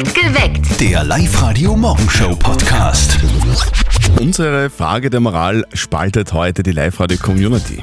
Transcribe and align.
Geweckt. 0.00 0.78
Der 0.78 1.02
Live-Radio-Morgenshow-Podcast. 1.04 3.16
Unsere 4.20 4.68
Frage 4.68 5.08
der 5.08 5.20
Moral 5.20 5.64
spaltet 5.72 6.34
heute 6.34 6.62
die 6.62 6.72
Live-Radio-Community. 6.72 7.80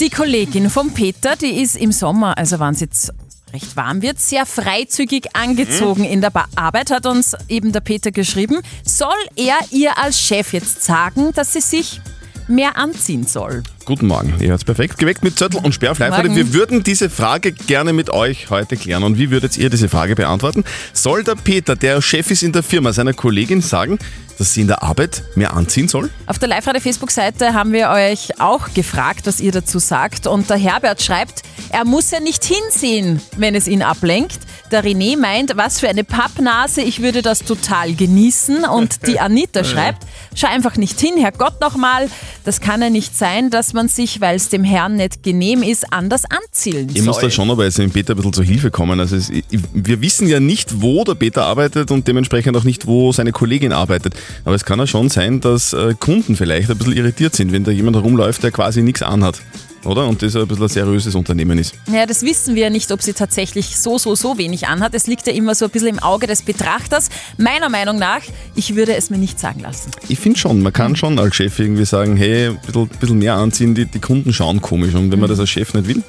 Die 0.00 0.10
Kollegin 0.10 0.68
von 0.68 0.92
Peter, 0.92 1.34
die 1.36 1.62
ist 1.62 1.76
im 1.76 1.92
Sommer, 1.92 2.36
also 2.36 2.60
wenn 2.60 2.74
es 2.74 2.80
jetzt 2.80 3.14
recht 3.54 3.74
warm 3.74 4.02
wird, 4.02 4.20
sehr 4.20 4.44
freizügig 4.44 5.34
angezogen 5.34 6.04
in 6.04 6.20
der 6.20 6.28
Ba- 6.30 6.44
Arbeit, 6.56 6.90
hat 6.90 7.06
uns 7.06 7.34
eben 7.48 7.72
der 7.72 7.80
Peter 7.80 8.10
geschrieben. 8.10 8.60
Soll 8.84 9.08
er 9.36 9.56
ihr 9.70 9.96
als 9.96 10.20
Chef 10.20 10.52
jetzt 10.52 10.82
sagen, 10.84 11.32
dass 11.34 11.54
sie 11.54 11.62
sich 11.62 12.02
mehr 12.48 12.76
anziehen 12.76 13.26
soll? 13.26 13.62
Guten 13.84 14.06
Morgen, 14.06 14.34
ihr 14.40 14.48
hört's 14.48 14.64
perfekt. 14.64 14.98
Geweckt 14.98 15.22
mit 15.22 15.38
Zettel 15.38 15.60
und 15.62 15.74
Sperr 15.74 15.92
auf 15.92 15.98
live 15.98 16.16
Morgen. 16.16 16.34
Wir 16.36 16.54
würden 16.54 16.82
diese 16.82 17.10
Frage 17.10 17.52
gerne 17.52 17.92
mit 17.92 18.10
euch 18.10 18.50
heute 18.50 18.76
klären. 18.76 19.02
Und 19.02 19.18
wie 19.18 19.30
würdet 19.30 19.58
ihr 19.58 19.68
diese 19.68 19.88
Frage 19.88 20.14
beantworten? 20.14 20.64
Soll 20.92 21.22
der 21.22 21.34
Peter, 21.34 21.76
der 21.76 22.00
Chef 22.00 22.30
ist 22.30 22.42
in 22.42 22.52
der 22.52 22.62
Firma, 22.62 22.92
seiner 22.92 23.12
Kollegin 23.12 23.60
sagen, 23.60 23.98
dass 24.38 24.54
sie 24.54 24.62
in 24.62 24.68
der 24.68 24.82
Arbeit 24.82 25.22
mehr 25.34 25.52
anziehen 25.54 25.88
soll? 25.88 26.10
Auf 26.26 26.38
der 26.38 26.48
Live-Radio-Facebook-Seite 26.48 27.52
haben 27.52 27.72
wir 27.72 27.90
euch 27.90 28.40
auch 28.40 28.72
gefragt, 28.72 29.26
was 29.26 29.40
ihr 29.40 29.52
dazu 29.52 29.78
sagt. 29.78 30.26
Und 30.26 30.48
der 30.48 30.56
Herbert 30.56 31.02
schreibt, 31.02 31.42
er 31.70 31.84
muss 31.84 32.10
ja 32.10 32.20
nicht 32.20 32.44
hinsehen, 32.44 33.20
wenn 33.36 33.54
es 33.54 33.68
ihn 33.68 33.82
ablenkt. 33.82 34.38
Der 34.70 34.82
René 34.82 35.16
meint, 35.18 35.56
was 35.56 35.78
für 35.78 35.88
eine 35.88 36.04
Pappnase, 36.04 36.80
ich 36.80 37.02
würde 37.02 37.22
das 37.22 37.40
total 37.40 37.94
genießen. 37.94 38.64
Und 38.64 38.98
die 39.06 39.20
Anita 39.20 39.62
schreibt, 39.62 40.04
schau 40.34 40.48
einfach 40.48 40.76
nicht 40.76 40.98
hin, 40.98 41.14
Herrgott 41.18 41.60
nochmal. 41.60 42.08
Das 42.44 42.60
kann 42.60 42.80
ja 42.82 42.90
nicht 42.90 43.16
sein, 43.16 43.50
dass 43.50 43.72
man 43.72 43.88
sich, 43.88 44.20
weil 44.20 44.36
es 44.36 44.48
dem 44.48 44.64
Herrn 44.64 44.96
nicht 44.96 45.22
genehm 45.22 45.62
ist, 45.62 45.92
anders 45.92 46.24
anziehen 46.24 46.88
Ich 46.94 47.02
muss 47.02 47.16
soll. 47.16 47.24
da 47.24 47.30
schon 47.30 47.50
aber 47.50 47.64
jetzt 47.64 47.78
dem 47.78 47.90
Peter 47.90 48.14
ein 48.14 48.16
bisschen 48.16 48.32
zur 48.32 48.44
Hilfe 48.44 48.70
kommen. 48.70 48.98
Also 49.00 49.16
es, 49.16 49.30
wir 49.50 50.00
wissen 50.00 50.26
ja 50.28 50.40
nicht, 50.40 50.80
wo 50.80 51.04
der 51.04 51.14
Peter 51.14 51.44
arbeitet 51.44 51.90
und 51.90 52.08
dementsprechend 52.08 52.56
auch 52.56 52.64
nicht, 52.64 52.86
wo 52.86 53.12
seine 53.12 53.32
Kollegin 53.32 53.72
arbeitet. 53.72 54.14
Aber 54.44 54.54
es 54.54 54.64
kann 54.64 54.78
ja 54.78 54.86
schon 54.86 55.08
sein, 55.10 55.40
dass 55.40 55.72
äh, 55.72 55.94
Kunden 56.00 56.36
vielleicht 56.36 56.70
ein 56.70 56.78
bisschen 56.78 56.96
irritiert 56.96 57.34
sind, 57.36 57.52
wenn 57.52 57.64
da 57.64 57.70
jemand 57.70 57.96
herumläuft, 57.96 58.42
der 58.42 58.50
quasi 58.50 58.82
nichts 58.82 59.02
anhat. 59.02 59.40
Oder? 59.84 60.06
Und 60.06 60.22
das 60.22 60.36
ein 60.36 60.46
bisschen 60.46 60.62
ein 60.62 60.68
seriöses 60.68 61.14
Unternehmen 61.14 61.58
ist. 61.58 61.74
Ja, 61.92 62.06
das 62.06 62.22
wissen 62.22 62.54
wir 62.54 62.64
ja 62.64 62.70
nicht, 62.70 62.90
ob 62.92 63.02
sie 63.02 63.12
tatsächlich 63.12 63.76
so, 63.76 63.98
so, 63.98 64.14
so 64.14 64.38
wenig 64.38 64.66
anhat. 64.66 64.94
Es 64.94 65.06
liegt 65.06 65.26
ja 65.26 65.32
immer 65.32 65.54
so 65.54 65.66
ein 65.66 65.70
bisschen 65.70 65.88
im 65.88 65.98
Auge 65.98 66.26
des 66.26 66.42
Betrachters. 66.42 67.08
Meiner 67.38 67.68
Meinung 67.68 67.98
nach, 67.98 68.20
ich 68.54 68.74
würde 68.74 68.94
es 68.94 69.10
mir 69.10 69.18
nicht 69.18 69.38
sagen 69.38 69.60
lassen. 69.60 69.90
Ich 70.08 70.18
finde 70.18 70.38
schon, 70.38 70.62
man 70.62 70.72
kann 70.72 70.96
schon 70.96 71.18
als 71.18 71.36
Chef 71.36 71.58
irgendwie 71.58 71.84
sagen, 71.84 72.16
hey, 72.16 72.48
ein 72.48 72.58
bisschen, 72.58 72.88
bisschen 72.88 73.18
mehr 73.18 73.34
anziehen, 73.34 73.74
die, 73.74 73.86
die 73.86 74.00
Kunden 74.00 74.32
schauen 74.32 74.60
komisch. 74.60 74.94
Und 74.94 75.12
wenn 75.12 75.20
man 75.20 75.28
das 75.28 75.40
als 75.40 75.50
Chef 75.50 75.74
nicht 75.74 75.88
will. 75.88 76.02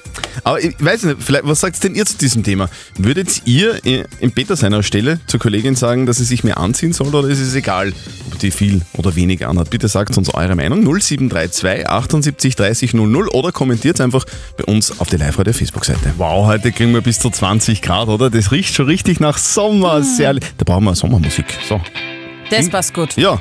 Aber 0.43 0.61
ich 0.61 0.75
weiß 0.79 1.03
nicht, 1.03 1.17
vielleicht, 1.21 1.47
was 1.47 1.61
sagt 1.61 1.83
denn 1.83 1.95
ihr 1.95 2.05
zu 2.05 2.17
diesem 2.17 2.43
Thema? 2.43 2.69
Würdet 2.97 3.41
ihr 3.45 3.79
im 3.85 4.31
Peter 4.31 4.55
seiner 4.55 4.83
Stelle 4.83 5.19
zur 5.27 5.39
Kollegin 5.39 5.75
sagen, 5.75 6.05
dass 6.05 6.17
sie 6.17 6.25
sich 6.25 6.43
mehr 6.43 6.57
anziehen 6.57 6.93
soll 6.93 7.13
oder 7.13 7.27
ist 7.27 7.39
es 7.39 7.55
egal, 7.55 7.93
ob 8.27 8.39
die 8.39 8.51
viel 8.51 8.81
oder 8.97 9.15
wenig 9.15 9.45
anhat? 9.45 9.69
Bitte 9.69 9.87
sagt 9.87 10.17
uns 10.17 10.33
eure 10.33 10.55
Meinung. 10.55 10.83
0732 10.83 11.87
78 11.87 12.55
30 12.55 12.93
00 12.93 13.29
oder 13.29 13.51
kommentiert 13.65 13.99
einfach 13.99 14.25
bei 14.57 14.63
uns 14.65 14.99
auf 14.99 15.09
der 15.09 15.17
Live-Radio 15.17 15.51
Facebook-Seite. 15.51 16.13
Wow, 16.17 16.45
heute 16.45 16.71
kriegen 16.71 16.93
wir 16.93 17.01
bis 17.01 17.17
zu 17.17 17.31
20 17.31 17.81
Grad, 17.81 18.09
oder? 18.09 18.29
Das 18.29 18.51
riecht 18.51 18.75
schon 18.75 18.85
richtig 18.85 19.19
nach 19.19 19.39
Sommer. 19.39 20.03
Sehr, 20.03 20.35
da 20.35 20.41
brauchen 20.63 20.83
wir 20.83 20.93
Sommermusik. 20.93 21.45
So. 21.67 21.81
Das 22.51 22.69
passt 22.69 22.93
gut. 22.93 23.17
Ja, 23.17 23.39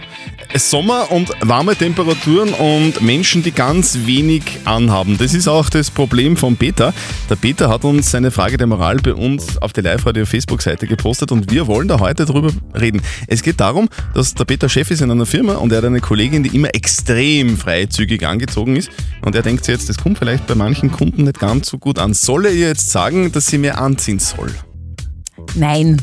Sommer 0.56 1.10
und 1.10 1.30
warme 1.40 1.76
Temperaturen 1.76 2.52
und 2.54 3.02
Menschen, 3.02 3.42
die 3.42 3.52
ganz 3.52 4.00
wenig 4.04 4.42
anhaben. 4.64 5.18
Das 5.18 5.34
ist 5.34 5.48
auch 5.48 5.68
das 5.68 5.90
Problem 5.90 6.36
von 6.36 6.56
Peter. 6.56 6.92
Der 7.28 7.36
Peter 7.36 7.68
hat 7.68 7.84
uns 7.84 8.10
seine 8.10 8.30
Frage 8.30 8.56
der 8.56 8.66
Moral 8.66 8.96
bei 8.96 9.14
uns 9.14 9.58
auf 9.58 9.72
der 9.72 9.82
Live-Radio-Facebook-Seite 9.84 10.86
gepostet 10.86 11.32
und 11.32 11.50
wir 11.50 11.66
wollen 11.66 11.88
da 11.88 12.00
heute 12.00 12.24
drüber 12.24 12.50
reden. 12.78 13.02
Es 13.26 13.42
geht 13.42 13.60
darum, 13.60 13.88
dass 14.14 14.34
der 14.34 14.44
Peter 14.44 14.68
Chef 14.68 14.90
ist 14.90 15.00
in 15.00 15.10
einer 15.10 15.26
Firma 15.26 15.54
und 15.54 15.72
er 15.72 15.78
hat 15.78 15.84
eine 15.84 16.00
Kollegin, 16.00 16.42
die 16.42 16.54
immer 16.54 16.74
extrem 16.74 17.56
freizügig 17.56 18.26
angezogen 18.26 18.76
ist 18.76 18.90
und 19.22 19.34
er 19.34 19.42
denkt 19.42 19.64
sich 19.64 19.74
jetzt, 19.74 19.88
das 19.88 19.98
kommt 19.98 20.18
vielleicht 20.18 20.46
bei 20.46 20.54
manchen 20.54 20.92
Kunden 20.92 21.24
nicht 21.24 21.38
ganz 21.38 21.68
so 21.68 21.78
gut 21.78 21.98
an. 21.98 22.14
Soll 22.14 22.46
er 22.46 22.52
ihr 22.52 22.68
jetzt 22.68 22.90
sagen, 22.90 23.32
dass 23.32 23.46
sie 23.46 23.58
mehr 23.58 23.80
anziehen 23.80 24.18
soll? 24.18 24.52
Nein. 25.54 26.00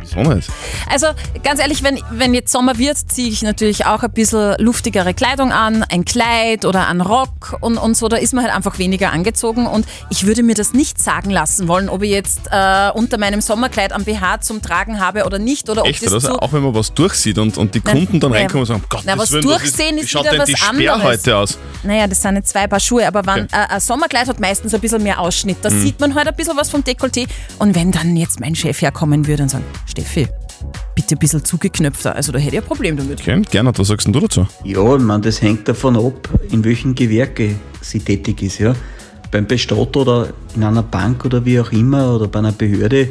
Wieso 0.00 0.20
nicht? 0.22 0.48
Also 0.90 1.06
ganz 1.42 1.60
ehrlich, 1.60 1.82
wenn, 1.82 2.00
wenn 2.10 2.34
jetzt 2.34 2.52
Sommer 2.52 2.78
wird, 2.78 2.98
ziehe 3.10 3.28
ich 3.30 3.42
natürlich 3.42 3.86
auch 3.86 4.02
ein 4.02 4.10
bisschen 4.12 4.54
luftigere 4.58 5.14
Kleidung 5.14 5.52
an, 5.52 5.84
ein 5.88 6.04
Kleid 6.04 6.64
oder 6.64 6.86
einen 6.88 7.00
Rock 7.00 7.56
und, 7.60 7.78
und 7.78 7.96
so, 7.96 8.08
da 8.08 8.16
ist 8.16 8.32
man 8.32 8.44
halt 8.44 8.54
einfach 8.54 8.78
weniger 8.78 9.12
angezogen 9.12 9.66
und 9.66 9.86
ich 10.10 10.26
würde 10.26 10.42
mir 10.42 10.54
das 10.54 10.72
nicht 10.72 11.00
sagen 11.00 11.30
lassen 11.30 11.68
wollen, 11.68 11.88
ob 11.88 12.02
ich 12.02 12.10
jetzt 12.10 12.40
äh, 12.50 12.90
unter 12.94 13.18
meinem 13.18 13.40
Sommerkleid 13.40 13.92
am 13.92 14.04
BH 14.04 14.40
zum 14.40 14.62
Tragen 14.62 15.00
habe 15.00 15.24
oder 15.24 15.38
nicht 15.38 15.68
oder 15.68 15.82
ob 15.82 15.88
Echt, 15.88 16.04
das 16.06 16.24
oder? 16.24 16.42
auch 16.42 16.52
wenn 16.52 16.62
man 16.62 16.74
was 16.74 16.92
durchsieht 16.94 17.38
und, 17.38 17.58
und 17.58 17.74
die 17.74 17.80
Kunden 17.80 18.20
dann 18.20 18.30
naja, 18.30 18.42
reinkommen 18.42 18.62
und 18.62 18.66
sagen, 18.66 18.84
Gott, 18.88 19.02
na, 19.04 19.18
was 19.18 19.30
Willen, 19.32 19.42
durchsehen 19.42 19.96
wie 19.96 20.00
ist 20.00 20.10
schaut 20.10 20.22
wieder 20.22 20.32
denn 20.32 20.40
was 20.40 20.46
die 20.48 20.56
Sperr 20.56 20.94
anderes. 20.94 21.02
heute 21.02 21.36
aus? 21.36 21.58
Naja, 21.82 22.06
das 22.06 22.20
sind 22.22 22.36
jetzt 22.36 22.50
zwei 22.50 22.66
Paar 22.66 22.80
Schuhe, 22.80 23.06
aber 23.06 23.24
wenn, 23.26 23.40
Okay. 23.44 23.46
äh, 23.52 23.74
ein 23.74 23.80
Sommerkleid 23.80 24.28
hat 24.28 24.38
meistens 24.40 24.74
ein 24.74 24.80
bisschen 24.80 25.02
mehr 25.02 25.18
Ausschnitt. 25.20 25.58
Da 25.62 25.70
sieht 25.70 25.98
man 26.00 26.14
halt 26.14 26.28
ein 26.28 26.34
bisschen 26.34 26.56
was 26.56 26.68
vom 26.70 26.82
Dekolleté. 26.82 27.26
Und 27.58 27.74
wenn 27.74 27.90
dann 27.90 28.16
jetzt 28.16 28.38
mein 28.40 28.54
Chef 28.54 28.82
herkommen 28.82 29.26
würde 29.26 29.44
und 29.44 29.48
sagen, 29.48 29.64
Steffi, 30.00 30.28
bitte 30.94 31.14
ein 31.14 31.18
bisschen 31.18 31.44
zugeknöpfter, 31.44 32.14
also 32.14 32.32
da 32.32 32.38
hätte 32.38 32.56
ich 32.56 32.62
ein 32.62 32.66
Problem 32.66 32.96
damit. 32.96 33.20
Okay, 33.20 33.42
Gernot, 33.50 33.78
was 33.78 33.88
sagst 33.88 34.06
denn 34.06 34.14
du 34.14 34.20
dazu? 34.20 34.46
Ja, 34.64 34.96
ich 34.96 35.02
meine, 35.02 35.22
das 35.22 35.42
hängt 35.42 35.68
davon 35.68 35.96
ab, 35.96 36.28
in 36.50 36.64
welchem 36.64 36.94
Gewerke 36.94 37.54
sie 37.82 38.00
tätig 38.00 38.42
ist. 38.42 38.58
Ja. 38.58 38.74
Beim 39.30 39.46
Bestatter 39.46 40.00
oder 40.00 40.28
in 40.56 40.64
einer 40.64 40.82
Bank 40.82 41.24
oder 41.24 41.44
wie 41.44 41.60
auch 41.60 41.70
immer 41.72 42.16
oder 42.16 42.28
bei 42.28 42.38
einer 42.38 42.52
Behörde 42.52 43.10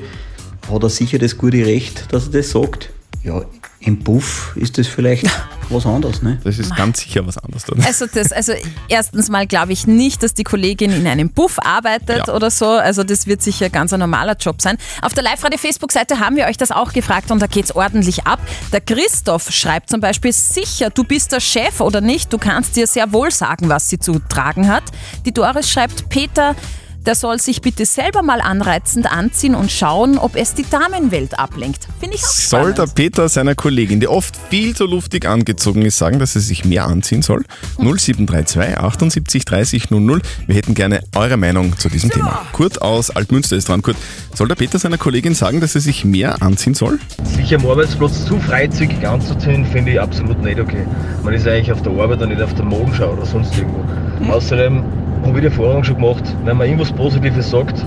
hat 0.70 0.84
er 0.84 0.90
sicher 0.90 1.20
das 1.20 1.38
gute 1.38 1.66
Recht, 1.66 2.12
dass 2.12 2.28
er 2.28 2.34
das 2.34 2.50
sagt. 2.50 2.90
Ja, 3.24 3.44
im 3.82 4.04
Puff 4.04 4.54
ist 4.56 4.78
das 4.78 4.88
vielleicht 4.88 5.26
was 5.70 5.86
anderes. 5.86 6.22
Ne? 6.22 6.40
Das 6.44 6.60
ist 6.60 6.76
ganz 6.76 7.00
sicher 7.02 7.26
was 7.26 7.38
anderes. 7.38 7.64
Dann. 7.66 7.82
Also, 7.84 8.06
das, 8.08 8.32
also 8.32 8.54
erstens 8.88 9.30
mal 9.30 9.48
glaube 9.48 9.72
ich 9.72 9.88
nicht, 9.88 10.22
dass 10.24 10.34
die 10.34 10.44
Kollegin 10.44 10.92
in 10.92 11.08
einem 11.08 11.30
Buff 11.30 11.58
arbeitet 11.60 12.28
Ja. 12.28 12.34
oder 12.34 12.50
so. 12.52 12.66
Also 12.68 13.04
das 13.04 13.28
wird 13.28 13.42
sicher 13.42 13.70
ganz 13.70 13.94
ein 13.94 14.00
normaler 14.00 14.36
Job 14.36 14.62
sein. 14.62 14.78
Auf 15.02 15.14
der 15.14 15.24
Live-Radio-Facebook-Seite 15.24 16.20
haben 16.20 16.36
wir 16.36 16.46
euch 16.48 16.58
das 16.58 16.72
auch 16.72 16.92
gefragt 16.94 17.32
und 17.32 17.40
da 17.42 17.48
geht's 17.48 17.72
ordentlich 17.74 18.26
ab. 18.26 18.40
Der 18.74 18.82
Christoph 18.82 19.50
schreibt 19.52 19.90
zum 19.90 20.02
Beispiel, 20.02 20.34
sicher, 20.34 20.90
du 20.90 21.04
bist 21.04 21.32
der 21.32 21.40
Chef 21.40 21.80
oder 21.82 22.02
nicht, 22.02 22.34
du 22.34 22.38
kannst 22.38 22.76
dir 22.76 22.88
sehr 22.88 23.12
wohl 23.14 23.32
sagen, 23.32 23.70
was 23.70 23.90
sie 23.90 24.00
zu 24.00 24.20
tragen 24.28 24.68
hat. 24.68 24.84
Die 25.26 25.32
Doris 25.32 25.70
schreibt, 25.70 26.10
Peter, 26.10 26.56
der 27.06 27.16
soll 27.16 27.40
sich 27.40 27.62
bitte 27.62 27.86
selber 27.86 28.22
mal 28.22 28.42
anreizend 28.42 29.12
anziehen 29.12 29.56
und 29.56 29.72
schauen, 29.72 30.18
ob 30.18 30.36
es 30.36 30.54
die 30.54 30.66
Damenwelt 30.70 31.40
ablenkt. 31.40 31.88
Finde 32.00 32.16
ich 32.16 32.24
auch 32.24 32.28
Soll 32.28 32.60
spannend. 32.74 32.78
der 32.78 32.86
Peter 32.88 33.30
seiner 33.30 33.56
Kollegin, 33.56 34.00
die 34.00 34.08
oft 34.08 34.36
viel 34.50 34.76
zu 34.76 34.86
luftig 34.86 35.26
angezogen 35.28 35.84
ist, 35.84 35.98
sagen, 35.98 36.20
dass 36.20 36.34
sie 36.34 36.40
sich 36.40 36.66
mehr 36.66 36.86
anziehen 36.86 37.22
soll? 37.22 37.44
0732 37.78 38.78
78 38.78 39.46
30 39.46 39.92
00. 39.92 40.22
Wir 40.48 40.56
hätten 40.56 40.74
gerne 40.74 41.02
eure 41.16 41.38
Meinung 41.38 41.78
zu 41.78 41.90
diesem 41.90 42.10
Thema. 42.10 42.46
Kurt 42.52 42.82
aus 42.82 43.10
Altmünster 43.10 43.56
ist 43.56 43.70
dran. 43.70 43.82
Kurt, 43.82 43.98
soll 44.36 44.48
der 44.48 44.56
Peter 44.56 44.80
seiner 44.80 44.98
Kollegin 44.98 45.34
sagen, 45.34 45.62
dass 45.62 45.74
sie 45.74 45.80
sich 45.80 46.06
mehr 46.06 46.42
anziehen 46.42 46.74
soll? 46.74 47.00
Sich 47.24 47.54
am 47.56 47.66
Arbeitsplatz 47.66 48.26
zu 48.26 48.40
freizügig 48.40 49.08
anzuziehen, 49.08 49.66
finde 49.66 49.94
ich 49.94 50.02
absolut 50.02 50.42
nicht 50.44 50.60
okay. 50.60 50.86
Man 51.24 51.34
ist 51.34 51.48
eigentlich 51.48 51.72
auf 51.72 51.82
der 51.82 51.92
Arbeit 51.94 52.22
und 52.22 52.30
nicht 52.30 52.42
auf 52.42 52.54
der 52.54 52.66
Modenschau 52.66 53.14
oder 53.14 53.26
sonst 53.26 53.58
irgendwo. 53.58 53.84
Außerdem 54.32 54.84
habe 55.30 55.40
ich 55.40 55.54
die 55.54 55.60
Erfahrung 55.60 55.84
schon 55.84 55.96
gemacht, 55.96 56.24
wenn 56.44 56.58
man 56.58 56.68
irgendwas 56.68 56.92
Positives 56.92 57.50
sagt, 57.50 57.86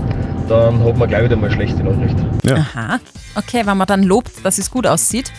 dann 0.49 0.83
hat 0.83 0.97
man 0.97 1.07
gleich 1.07 1.23
wieder 1.25 1.35
mal 1.35 1.47
eine 1.47 1.55
schlechte 1.55 1.83
Nachricht. 1.83 2.15
Ja. 2.43 2.55
Aha, 2.55 2.99
okay, 3.35 3.61
wenn 3.65 3.77
man 3.77 3.87
dann 3.87 4.03
lobt, 4.03 4.31
dass 4.43 4.57
es 4.57 4.71
gut 4.71 4.87
aussieht. 4.87 5.31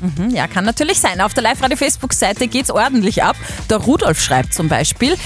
Mhm, 0.00 0.30
ja, 0.30 0.46
kann 0.48 0.64
natürlich 0.64 0.98
sein. 0.98 1.20
Auf 1.20 1.32
der 1.34 1.44
Live-Radio-Facebook-Seite 1.44 2.48
geht's 2.48 2.70
ordentlich 2.70 3.22
ab. 3.22 3.36
Der 3.70 3.78
Rudolf 3.78 4.20
schreibt 4.20 4.52
zum 4.52 4.68
Beispiel, 4.68 5.16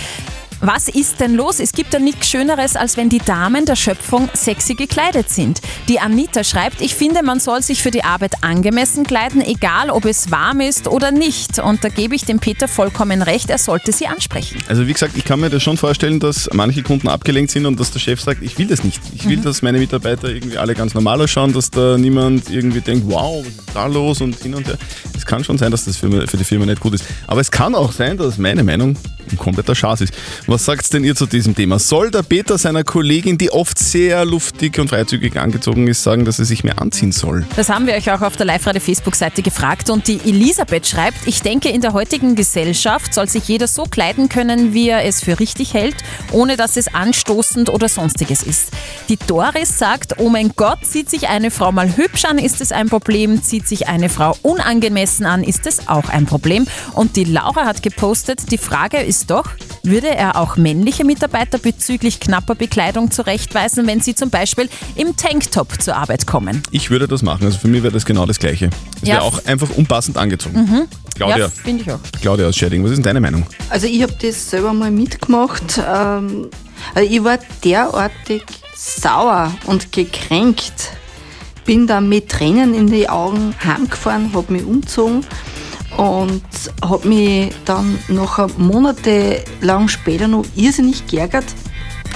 was 0.60 0.88
ist 0.88 1.20
denn 1.20 1.34
los? 1.34 1.60
Es 1.60 1.72
gibt 1.72 1.92
ja 1.92 1.98
nichts 1.98 2.28
Schöneres, 2.28 2.76
als 2.76 2.96
wenn 2.96 3.08
die 3.08 3.18
Damen 3.18 3.66
der 3.66 3.76
Schöpfung 3.76 4.28
sexy 4.34 4.74
gekleidet 4.74 5.28
sind. 5.28 5.60
Die 5.88 6.00
Anita 6.00 6.44
schreibt, 6.44 6.80
ich 6.80 6.94
finde, 6.94 7.22
man 7.22 7.40
soll 7.40 7.62
sich 7.62 7.82
für 7.82 7.90
die 7.90 8.04
Arbeit 8.04 8.42
angemessen 8.42 9.04
kleiden, 9.04 9.42
egal 9.42 9.90
ob 9.90 10.04
es 10.04 10.30
warm 10.30 10.60
ist 10.60 10.88
oder 10.88 11.10
nicht. 11.10 11.58
Und 11.58 11.84
da 11.84 11.88
gebe 11.88 12.14
ich 12.14 12.24
dem 12.24 12.38
Peter 12.38 12.68
vollkommen 12.68 13.22
recht, 13.22 13.50
er 13.50 13.58
sollte 13.58 13.92
sie 13.92 14.06
ansprechen. 14.06 14.62
Also 14.68 14.86
wie 14.86 14.92
gesagt, 14.92 15.16
ich 15.16 15.24
kann 15.24 15.40
mir 15.40 15.50
das 15.50 15.62
schon 15.62 15.76
vorstellen, 15.76 16.20
dass 16.20 16.48
manche 16.52 16.82
Kunden 16.82 17.08
abgelenkt 17.08 17.50
sind 17.50 17.66
und 17.66 17.78
dass 17.78 17.90
der 17.90 18.00
Chef 18.00 18.20
sagt, 18.20 18.42
ich 18.42 18.58
will 18.58 18.66
das 18.66 18.82
nicht. 18.82 19.00
Ich 19.14 19.28
will, 19.28 19.38
dass 19.38 19.62
meine 19.62 19.78
Mitarbeiter 19.78 20.28
irgendwie 20.28 20.58
alle 20.58 20.74
ganz 20.74 20.94
normal 20.94 21.20
ausschauen, 21.20 21.52
dass 21.52 21.70
da 21.70 21.98
niemand 21.98 22.50
irgendwie 22.50 22.80
denkt, 22.80 23.04
wow, 23.06 23.44
was 23.44 23.48
ist 23.48 23.74
da 23.74 23.86
los 23.86 24.20
und 24.20 24.36
hin 24.36 24.54
und 24.54 24.66
her. 24.66 24.78
Es 25.14 25.26
kann 25.26 25.44
schon 25.44 25.58
sein, 25.58 25.70
dass 25.70 25.84
das 25.84 25.96
für, 25.96 26.26
für 26.26 26.36
die 26.36 26.44
Firma 26.44 26.66
nicht 26.66 26.80
gut 26.80 26.94
ist. 26.94 27.04
Aber 27.26 27.40
es 27.40 27.50
kann 27.50 27.74
auch 27.74 27.92
sein, 27.92 28.16
dass 28.16 28.38
meine 28.38 28.64
Meinung 28.64 28.96
ein 29.30 29.36
kompletter 29.38 29.74
Schatz 29.74 30.00
ist. 30.00 30.14
Was 30.48 30.64
sagt 30.64 30.92
denn 30.94 31.02
ihr 31.02 31.16
zu 31.16 31.26
diesem 31.26 31.56
Thema? 31.56 31.80
Soll 31.80 32.12
der 32.12 32.22
Peter 32.22 32.56
seiner 32.56 32.84
Kollegin, 32.84 33.36
die 33.36 33.50
oft 33.50 33.80
sehr 33.80 34.24
luftig 34.24 34.78
und 34.78 34.88
freizügig 34.88 35.36
angezogen 35.38 35.88
ist, 35.88 36.04
sagen, 36.04 36.24
dass 36.24 36.38
er 36.38 36.44
sich 36.44 36.62
mehr 36.62 36.80
anziehen 36.80 37.10
soll? 37.10 37.44
Das 37.56 37.68
haben 37.68 37.88
wir 37.88 37.94
euch 37.94 38.12
auch 38.12 38.22
auf 38.22 38.36
der 38.36 38.46
Live-Radio-Facebook-Seite 38.46 39.42
gefragt 39.42 39.90
und 39.90 40.06
die 40.06 40.20
Elisabeth 40.24 40.86
schreibt, 40.86 41.26
ich 41.26 41.42
denke, 41.42 41.70
in 41.70 41.80
der 41.80 41.94
heutigen 41.94 42.36
Gesellschaft 42.36 43.12
soll 43.12 43.28
sich 43.28 43.48
jeder 43.48 43.66
so 43.66 43.84
kleiden 43.84 44.28
können, 44.28 44.72
wie 44.72 44.88
er 44.88 45.04
es 45.04 45.20
für 45.20 45.40
richtig 45.40 45.74
hält, 45.74 45.96
ohne 46.30 46.56
dass 46.56 46.76
es 46.76 46.94
anstoßend 46.94 47.68
oder 47.68 47.88
sonstiges 47.88 48.44
ist. 48.44 48.68
Die 49.08 49.16
Doris 49.16 49.76
sagt, 49.76 50.20
oh 50.20 50.28
mein 50.28 50.52
Gott, 50.54 50.78
zieht 50.84 51.10
sich 51.10 51.26
eine 51.26 51.50
Frau 51.50 51.72
mal 51.72 51.96
hübsch 51.96 52.24
an, 52.24 52.38
ist 52.38 52.60
es 52.60 52.70
ein 52.70 52.88
Problem, 52.88 53.42
zieht 53.42 53.66
sich 53.66 53.88
eine 53.88 54.08
Frau 54.08 54.36
unangemessen 54.42 55.26
an, 55.26 55.42
ist 55.42 55.66
es 55.66 55.88
auch 55.88 56.08
ein 56.08 56.24
Problem. 56.24 56.68
Und 56.92 57.16
die 57.16 57.24
Laura 57.24 57.64
hat 57.64 57.82
gepostet, 57.82 58.52
die 58.52 58.58
Frage 58.58 58.98
ist 58.98 59.28
doch, 59.30 59.50
würde 59.86 60.08
er 60.14 60.36
auch 60.36 60.56
männliche 60.56 61.04
Mitarbeiter 61.04 61.58
bezüglich 61.58 62.20
knapper 62.20 62.54
Bekleidung 62.54 63.10
zurechtweisen, 63.10 63.86
wenn 63.86 64.00
sie 64.00 64.14
zum 64.14 64.30
Beispiel 64.30 64.68
im 64.94 65.16
Tanktop 65.16 65.80
zur 65.80 65.96
Arbeit 65.96 66.26
kommen? 66.26 66.62
Ich 66.70 66.90
würde 66.90 67.08
das 67.08 67.22
machen. 67.22 67.44
Also 67.46 67.58
für 67.58 67.68
mich 67.68 67.82
wäre 67.82 67.92
das 67.92 68.04
genau 68.04 68.26
das 68.26 68.38
Gleiche. 68.38 68.70
Es 69.02 69.08
Ja. 69.08 69.14
wäre 69.16 69.22
auch 69.24 69.44
einfach 69.46 69.70
unpassend 69.70 70.18
angezogen. 70.18 70.88
Claudia, 71.14 71.36
Ja, 71.38 71.48
finde 71.48 71.82
ich 71.82 71.90
auch. 71.90 71.98
Claudia 72.20 72.46
aus 72.48 72.56
Scherding, 72.56 72.82
was 72.84 72.90
ist 72.90 72.96
denn 72.98 73.04
deine 73.04 73.20
Meinung? 73.20 73.46
Also 73.70 73.86
ich 73.86 74.02
habe 74.02 74.14
das 74.20 74.50
selber 74.50 74.72
mal 74.72 74.90
mitgemacht. 74.90 75.78
Ähm, 75.78 76.48
also 76.94 77.10
ich 77.10 77.24
war 77.24 77.38
derartig 77.64 78.42
sauer 78.76 79.52
und 79.66 79.92
gekränkt. 79.92 80.90
Bin 81.64 81.86
dann 81.86 82.08
mit 82.08 82.28
Tränen 82.28 82.74
in 82.74 82.86
die 82.86 83.08
Augen 83.08 83.54
heimgefahren, 83.64 84.32
habe 84.34 84.52
mich 84.52 84.64
umgezogen 84.64 85.24
und 85.96 86.42
habe 86.82 87.08
mich 87.08 87.54
dann 87.64 87.98
nachher 88.08 88.48
monatelang 88.58 89.88
später 89.88 90.28
noch 90.28 90.44
irrsinnig 90.54 91.06
geärgert. 91.06 91.46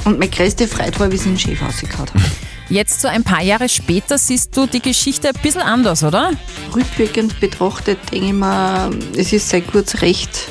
Und 0.05 0.19
meine 0.19 0.31
größte 0.31 0.67
Freude 0.67 0.99
war, 0.99 1.13
wie 1.13 1.17
sie 1.17 1.31
den 1.31 1.39
Chef 1.39 1.63
rausgehauen 1.63 2.09
haben. 2.09 2.25
Jetzt 2.71 3.01
so 3.01 3.09
ein 3.09 3.25
paar 3.25 3.43
Jahre 3.43 3.69
später 3.69 4.17
siehst 4.17 4.57
du 4.57 4.67
die 4.67 4.81
Geschichte 4.81 5.29
ein 5.29 5.43
bisschen 5.43 5.63
anders, 5.63 6.05
oder? 6.05 6.31
Rückwirkend 6.73 7.41
betrachtet 7.41 7.99
denke 8.13 8.27
ich 8.27 8.33
mir, 8.33 8.91
es 9.17 9.33
ist 9.33 9.49
sein 9.49 9.65
gutes 9.67 10.03
Recht, 10.03 10.47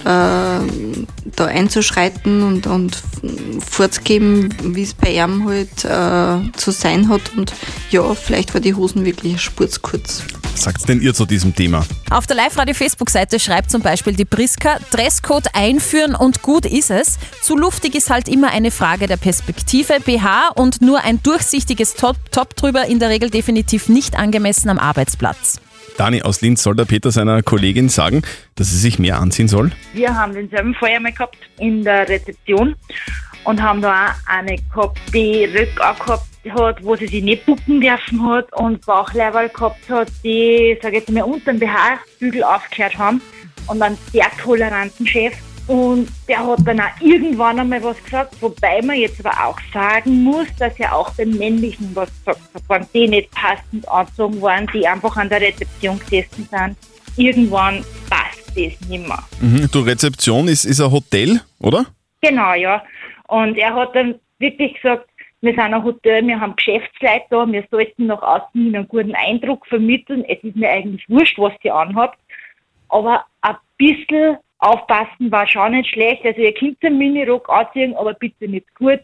äh, 0.00 0.04
da 0.04 1.44
einzuschreiten 1.46 2.42
und, 2.42 2.66
und 2.66 3.00
vorzugeben, 3.64 4.52
wie 4.74 4.82
es 4.82 4.94
bei 4.94 5.14
ihm 5.14 5.48
halt 5.48 5.84
äh, 5.84 6.50
zu 6.56 6.72
sein 6.72 7.08
hat. 7.08 7.36
Und 7.36 7.52
ja, 7.90 8.14
vielleicht 8.14 8.52
war 8.52 8.60
die 8.60 8.74
Hosen 8.74 9.04
wirklich 9.04 9.40
spurzkurz. 9.40 10.24
Was 10.32 10.39
sagt 10.60 10.88
denn 10.88 11.00
ihr 11.00 11.14
zu 11.14 11.26
diesem 11.26 11.54
Thema? 11.54 11.84
Auf 12.10 12.26
der 12.26 12.36
Live-Radio-Facebook-Seite 12.36 13.40
schreibt 13.40 13.70
zum 13.70 13.82
Beispiel 13.82 14.14
die 14.14 14.24
Priska, 14.24 14.78
Dresscode 14.90 15.48
einführen 15.54 16.14
und 16.14 16.42
gut 16.42 16.66
ist 16.66 16.90
es. 16.90 17.18
Zu 17.42 17.56
luftig 17.56 17.94
ist 17.94 18.10
halt 18.10 18.28
immer 18.28 18.50
eine 18.50 18.70
Frage 18.70 19.06
der 19.06 19.16
Perspektive. 19.16 20.00
BH 20.00 20.50
und 20.54 20.82
nur 20.82 21.02
ein 21.02 21.22
durchsichtiges 21.22 21.94
Top, 21.94 22.16
Top 22.30 22.54
drüber 22.56 22.86
in 22.86 22.98
der 22.98 23.08
Regel 23.08 23.30
definitiv 23.30 23.88
nicht 23.88 24.18
angemessen 24.18 24.68
am 24.68 24.78
Arbeitsplatz. 24.78 25.60
Dani 25.96 26.22
aus 26.22 26.40
Linz, 26.40 26.62
soll 26.62 26.76
der 26.76 26.84
Peter 26.84 27.10
seiner 27.10 27.42
Kollegin 27.42 27.88
sagen, 27.88 28.22
dass 28.54 28.70
sie 28.70 28.78
sich 28.78 28.98
mehr 28.98 29.18
anziehen 29.18 29.48
soll? 29.48 29.72
Wir 29.92 30.14
haben 30.14 30.32
denselben 30.32 30.74
Fall 30.74 30.90
einmal 30.90 31.12
gehabt 31.12 31.36
in 31.58 31.84
der 31.84 32.08
Rezeption 32.08 32.74
und 33.44 33.60
haben 33.60 33.82
da 33.82 34.06
auch 34.06 34.10
eine 34.26 34.56
gehabt, 34.56 34.98
die 35.12 35.44
Rück 35.44 35.76
gehabt 35.76 36.29
hat, 36.48 36.82
wo 36.82 36.96
sie 36.96 37.06
sich 37.06 37.22
nicht 37.22 37.44
bucken 37.46 37.80
dürfen 37.80 38.26
hat 38.26 38.52
und 38.54 38.84
Bauchleiberl 38.86 39.48
gehabt 39.48 39.88
hat, 39.88 40.08
die, 40.24 40.78
sag 40.82 40.92
ich 40.92 41.00
jetzt 41.00 41.10
mal, 41.10 41.22
unter 41.22 41.52
dem 41.52 41.60
BH-Bügel 41.60 42.42
aufgehört 42.42 42.96
haben 42.98 43.20
und 43.66 43.82
einen 43.82 43.98
sehr 44.12 44.30
toleranten 44.42 45.06
Chef. 45.06 45.34
Und 45.66 46.08
der 46.26 46.44
hat 46.44 46.58
dann 46.64 46.80
auch 46.80 47.00
irgendwann 47.00 47.60
einmal 47.60 47.82
was 47.84 48.02
gesagt, 48.02 48.34
wobei 48.40 48.82
man 48.82 48.96
jetzt 48.96 49.24
aber 49.24 49.46
auch 49.46 49.58
sagen 49.72 50.24
muss, 50.24 50.48
dass 50.58 50.76
er 50.80 50.96
auch 50.96 51.14
den 51.14 51.36
Männlichen 51.38 51.94
was 51.94 52.08
gesagt 52.18 52.40
hat. 52.54 52.62
Wenn 52.68 52.86
die 52.92 53.08
nicht 53.08 53.30
passend 53.30 53.88
angezogen 53.88 54.40
waren, 54.42 54.66
die 54.74 54.88
einfach 54.88 55.16
an 55.16 55.28
der 55.28 55.40
Rezeption 55.40 56.00
gesessen 56.00 56.48
sind, 56.50 56.76
irgendwann 57.16 57.84
passt 58.08 58.48
das 58.48 58.88
nicht 58.88 59.06
mehr. 59.06 59.22
Mhm. 59.40 59.68
Du, 59.70 59.80
Rezeption 59.80 60.48
ist, 60.48 60.64
ist 60.64 60.80
ein 60.80 60.90
Hotel, 60.90 61.40
oder? 61.60 61.86
Genau, 62.20 62.54
ja. 62.54 62.82
Und 63.28 63.56
er 63.56 63.74
hat 63.74 63.94
dann 63.94 64.16
wirklich 64.40 64.74
gesagt, 64.74 65.08
wir 65.42 65.52
sind 65.52 65.60
ein 65.60 65.84
Hotel, 65.84 66.26
wir 66.26 66.38
haben 66.38 66.56
Geschäftsleute 66.56 67.24
da, 67.30 67.50
wir 67.50 67.64
sollten 67.70 68.06
nach 68.06 68.22
außen 68.22 68.74
einen 68.74 68.86
guten 68.86 69.14
Eindruck 69.14 69.66
vermitteln. 69.66 70.24
Es 70.28 70.42
ist 70.44 70.56
mir 70.56 70.68
eigentlich 70.68 71.08
wurscht, 71.08 71.38
was 71.38 71.52
ihr 71.62 71.74
anhabt. 71.74 72.18
Aber 72.90 73.24
ein 73.40 73.56
bisschen 73.78 74.36
aufpassen 74.58 75.30
war 75.30 75.46
schon 75.46 75.72
nicht 75.72 75.90
schlecht. 75.90 76.24
Also 76.24 76.40
ihr 76.40 76.52
könnt 76.52 76.84
einen 76.84 76.98
Minirock 76.98 77.48
anziehen, 77.48 77.96
aber 77.96 78.12
bitte 78.14 78.48
nicht 78.48 78.74
gut. 78.74 79.00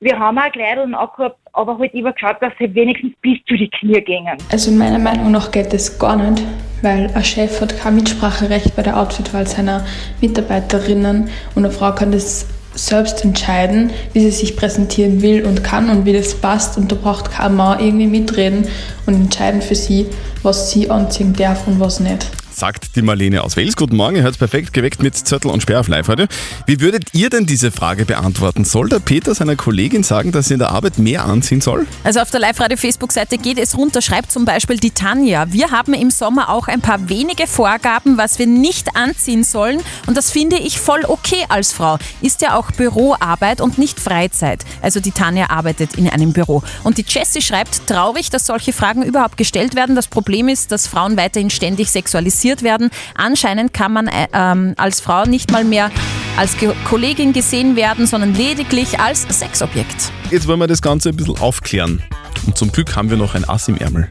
Wir 0.00 0.18
haben 0.18 0.38
auch 0.38 0.50
Kleidung 0.52 0.94
angehabt, 0.94 1.38
aber 1.52 1.76
halt 1.76 1.92
immer 1.92 2.12
geschaut, 2.12 2.36
dass 2.40 2.52
sie 2.58 2.72
wenigstens 2.72 3.12
bis 3.20 3.38
zu 3.46 3.56
die 3.56 3.68
Knie 3.68 4.00
gingen. 4.00 4.38
Also 4.50 4.70
meiner 4.70 5.00
Meinung 5.00 5.32
nach 5.32 5.50
geht 5.50 5.72
das 5.72 5.98
gar 5.98 6.16
nicht, 6.16 6.46
weil 6.82 7.10
ein 7.12 7.24
Chef 7.24 7.60
hat 7.60 7.76
kein 7.76 7.96
Mitspracherecht 7.96 8.76
bei 8.76 8.82
der 8.82 8.96
Outfitwahl 8.96 9.46
seiner 9.46 9.84
Mitarbeiterinnen 10.20 11.28
und 11.56 11.64
eine 11.64 11.74
Frau 11.74 11.92
kann 11.92 12.12
das 12.12 12.48
selbst 12.78 13.24
entscheiden, 13.24 13.90
wie 14.12 14.20
sie 14.20 14.30
sich 14.30 14.56
präsentieren 14.56 15.20
will 15.22 15.44
und 15.44 15.64
kann 15.64 15.90
und 15.90 16.04
wie 16.04 16.12
das 16.12 16.34
passt 16.34 16.76
und 16.76 16.90
da 16.92 16.96
braucht 16.96 17.30
kein 17.30 17.56
Mann 17.56 17.80
irgendwie 17.80 18.06
mitreden 18.06 18.66
und 19.06 19.14
entscheiden 19.14 19.62
für 19.62 19.74
sie, 19.74 20.06
was 20.42 20.70
sie 20.70 20.90
anziehen 20.90 21.34
darf 21.34 21.66
und 21.66 21.80
was 21.80 22.00
nicht. 22.00 22.26
Sagt 22.58 22.96
die 22.96 23.02
Marlene 23.02 23.44
aus 23.44 23.54
Wels. 23.54 23.76
Guten 23.76 23.94
Morgen, 23.94 24.16
ihr 24.16 24.22
hört 24.22 24.36
perfekt 24.36 24.72
geweckt 24.72 25.00
mit 25.00 25.14
Zettel 25.14 25.48
und 25.48 25.62
Sperr 25.62 25.78
auf 25.78 25.86
live 25.86 26.08
heute. 26.08 26.26
Wie 26.66 26.80
würdet 26.80 27.14
ihr 27.14 27.30
denn 27.30 27.46
diese 27.46 27.70
Frage 27.70 28.04
beantworten? 28.04 28.64
Soll 28.64 28.88
der 28.88 28.98
Peter 28.98 29.32
seiner 29.32 29.54
Kollegin 29.54 30.02
sagen, 30.02 30.32
dass 30.32 30.48
sie 30.48 30.54
in 30.54 30.58
der 30.58 30.70
Arbeit 30.70 30.98
mehr 30.98 31.24
anziehen 31.24 31.60
soll? 31.60 31.86
Also 32.02 32.18
auf 32.18 32.32
der 32.32 32.40
Live-Radio-Facebook-Seite 32.40 33.38
geht 33.38 33.58
es 33.58 33.78
runter, 33.78 34.02
schreibt 34.02 34.32
zum 34.32 34.44
Beispiel 34.44 34.76
die 34.78 34.90
Tanja. 34.90 35.52
Wir 35.52 35.70
haben 35.70 35.94
im 35.94 36.10
Sommer 36.10 36.48
auch 36.48 36.66
ein 36.66 36.80
paar 36.80 37.08
wenige 37.08 37.46
Vorgaben, 37.46 38.18
was 38.18 38.40
wir 38.40 38.48
nicht 38.48 38.96
anziehen 38.96 39.44
sollen. 39.44 39.80
Und 40.08 40.16
das 40.16 40.32
finde 40.32 40.56
ich 40.56 40.80
voll 40.80 41.04
okay 41.06 41.44
als 41.48 41.70
Frau. 41.70 41.96
Ist 42.22 42.42
ja 42.42 42.56
auch 42.56 42.72
Büroarbeit 42.72 43.60
und 43.60 43.78
nicht 43.78 44.00
Freizeit. 44.00 44.64
Also 44.82 44.98
die 44.98 45.12
Tanja 45.12 45.50
arbeitet 45.50 45.94
in 45.94 46.08
einem 46.08 46.32
Büro. 46.32 46.64
Und 46.82 46.98
die 46.98 47.04
Jessie 47.06 47.40
schreibt, 47.40 47.86
traurig, 47.86 48.30
dass 48.30 48.46
solche 48.46 48.72
Fragen 48.72 49.04
überhaupt 49.04 49.36
gestellt 49.36 49.76
werden. 49.76 49.94
Das 49.94 50.08
Problem 50.08 50.48
ist, 50.48 50.72
dass 50.72 50.88
Frauen 50.88 51.16
weiterhin 51.16 51.50
ständig 51.50 51.92
sexualisiert 51.92 52.47
werden. 52.62 52.90
Anscheinend 53.14 53.72
kann 53.72 53.92
man 53.92 54.08
äh, 54.08 54.28
ähm, 54.32 54.74
als 54.76 55.00
Frau 55.00 55.24
nicht 55.24 55.52
mal 55.52 55.64
mehr 55.64 55.90
als 56.36 56.56
Ge 56.56 56.72
Kollegin 56.84 57.32
gesehen 57.32 57.74
werden, 57.76 58.06
sondern 58.06 58.34
lediglich 58.34 59.00
als 59.00 59.26
Sexobjekt. 59.28 60.12
Jetzt 60.30 60.46
wollen 60.46 60.60
wir 60.60 60.66
das 60.68 60.82
Ganze 60.82 61.08
ein 61.10 61.16
bisschen 61.16 61.38
aufklären. 61.38 62.02
Und 62.46 62.56
zum 62.56 62.70
Glück 62.70 62.94
haben 62.96 63.10
wir 63.10 63.16
noch 63.16 63.34
ein 63.34 63.48
Ass 63.48 63.68
im 63.68 63.76
Ärmel. 63.76 64.08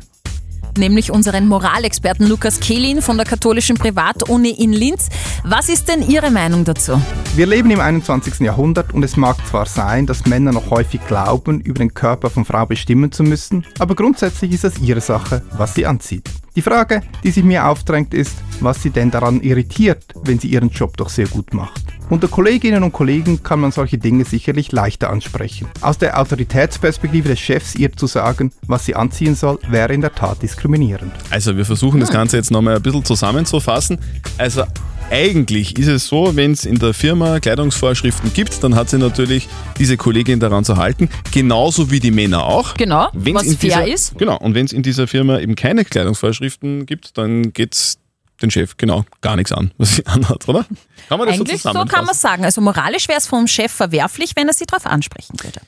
nämlich 0.78 1.12
unseren 1.12 1.48
Moralexperten 1.48 2.28
Lukas 2.28 2.60
Kehlin 2.60 3.01
von 3.01 3.18
der 3.18 3.25
katholischen 3.25 3.78
Privatuni 3.78 4.51
in 4.51 4.74
Linz. 4.74 5.10
Was 5.44 5.69
ist 5.69 5.88
denn 5.88 6.07
Ihre 6.07 6.30
Meinung 6.30 6.66
dazu? 6.66 7.01
Wir 7.36 7.48
leben 7.48 7.72
im 7.72 7.80
21. 7.80 8.42
Jahrhundert 8.42 8.94
und 8.94 9.01
es 9.04 9.18
mag 9.18 9.38
zwar 9.48 9.66
sein, 9.66 10.06
dass 10.06 10.25
Männer 10.25 10.51
noch 10.51 10.69
häufig 10.69 11.01
glauben, 11.07 11.62
über 11.62 11.80
den 11.80 11.94
Körper 11.94 12.30
von 12.30 12.45
Frau 12.45 12.66
bestimmen 12.68 13.12
zu 13.12 13.24
müssen, 13.24 13.66
aber 13.80 13.95
grundsätzlich 13.95 14.51
ist 14.51 14.66
es 14.66 14.78
ihre 14.80 15.01
Sache, 15.01 15.42
was 15.57 15.74
sie 15.74 15.88
anzieht. 15.88 16.30
Die 16.57 16.63
Frage, 16.63 17.03
die 17.24 17.29
sich 17.29 17.43
mir 17.43 17.67
aufdrängt, 17.67 18.15
ist, 18.15 18.36
was 18.62 18.81
sie 18.81 18.89
denn 18.89 19.12
daran 19.12 19.41
irritiert, 19.41 20.03
wenn 20.24 20.39
sie 20.39 20.48
ihren 20.48 20.70
Job 20.70 20.98
doch 20.98 21.08
sehr 21.08 21.27
gut 21.27 21.53
macht. 21.53 21.84
Unter 22.10 22.27
Kolleginnen 22.27 22.81
und 22.81 22.93
Kollegen 22.93 23.43
kann 23.43 23.60
man 23.60 23.72
solche 23.72 24.00
Dinge 24.00 24.25
sicherlich 24.25 24.72
leichter 24.72 25.12
ansprechen. 25.12 25.67
Aus 25.81 26.00
der 26.00 26.20
Autoritätsperspektive 26.20 27.29
des 27.29 27.39
Chefs 27.39 27.75
ihr 27.75 27.93
zu 27.93 28.08
sagen, 28.08 28.51
was 28.65 28.86
sie 28.86 28.96
anziehen 28.96 29.36
soll, 29.36 29.60
wäre 29.70 29.93
in 29.93 30.01
der 30.01 30.15
Tat 30.15 30.41
diskriminierend. 30.41 31.12
Also 31.29 31.55
wir 31.55 31.63
versuchen 31.63 32.00
das 32.00 32.10
Ganze 32.10 32.38
jetzt 32.38 32.50
nochmal 32.50 32.77
ein 32.77 32.81
bisschen 32.81 33.05
zusammenzufassen. 33.05 34.00
Also 34.39 34.63
eigentlich 35.11 35.77
ist 35.77 35.87
es 35.87 36.07
so, 36.07 36.35
wenn 36.35 36.51
es 36.51 36.65
in 36.65 36.79
der 36.79 36.93
Firma 36.93 37.39
Kleidungsvorschriften 37.39 38.33
gibt, 38.33 38.63
dann 38.63 38.75
hat 38.75 38.89
sie 38.89 38.97
natürlich 38.97 39.47
diese 39.79 39.97
Kollegin 39.97 40.39
daran 40.39 40.63
zu 40.65 40.77
halten, 40.77 41.09
genauso 41.31 41.91
wie 41.91 41.99
die 41.99 42.11
Männer 42.11 42.43
auch. 42.43 42.73
Genau, 42.75 43.09
Wenn's 43.13 43.39
was 43.39 43.45
in 43.45 43.57
fair 43.57 43.83
dieser, 43.83 43.87
ist. 43.87 44.17
Genau, 44.17 44.37
und 44.37 44.55
wenn 44.55 44.65
es 44.65 44.73
in 44.73 44.83
dieser 44.83 45.07
Firma 45.07 45.39
eben 45.39 45.55
keine 45.55 45.85
Kleidungsvorschriften 45.85 46.85
gibt, 46.85 47.17
dann 47.17 47.53
geht 47.53 47.73
es 47.73 47.97
den 48.41 48.51
Chef 48.51 48.77
genau 48.77 49.03
gar 49.21 49.35
nichts 49.35 49.51
an, 49.51 49.71
was 49.77 49.95
sie 49.95 50.05
anhat, 50.05 50.47
oder? 50.47 50.65
Kann 51.09 51.17
man 51.17 51.27
das 51.27 51.37
Eigentlich 51.37 51.61
so 51.61 51.71
so 51.71 51.85
kann 51.85 52.05
man 52.05 52.15
sagen. 52.15 52.45
Also 52.45 52.61
moralisch 52.61 53.07
wäre 53.07 53.17
es 53.17 53.27
vom 53.27 53.47
Chef 53.47 53.71
verwerflich, 53.71 54.31
wenn 54.35 54.47
er 54.47 54.53
sie 54.53 54.65
darauf 54.65 54.85
ansprechen 54.85 55.35
würde. 55.41 55.61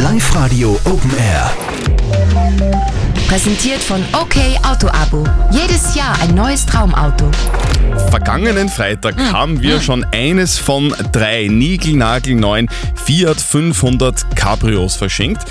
Live-Radio 0.00 0.78
Open 0.84 1.12
Air. 1.18 1.54
Präsentiert 3.28 3.82
von 3.82 4.02
OK 4.14 4.36
Auto 4.66 4.88
Abo. 4.88 5.22
Jedes 5.50 5.94
Jahr 5.94 6.18
ein 6.22 6.34
neues 6.34 6.64
Traumauto. 6.64 7.30
Vergangenen 8.10 8.70
Freitag 8.70 9.18
haben 9.18 9.60
wir 9.60 9.82
schon 9.82 10.02
eines 10.12 10.56
von 10.56 10.94
drei 11.12 11.46
niegelnagelneuen 11.48 12.70
Fiat 12.94 13.38
500 13.38 14.34
Cabrios 14.34 14.96
verschenkt. 14.96 15.42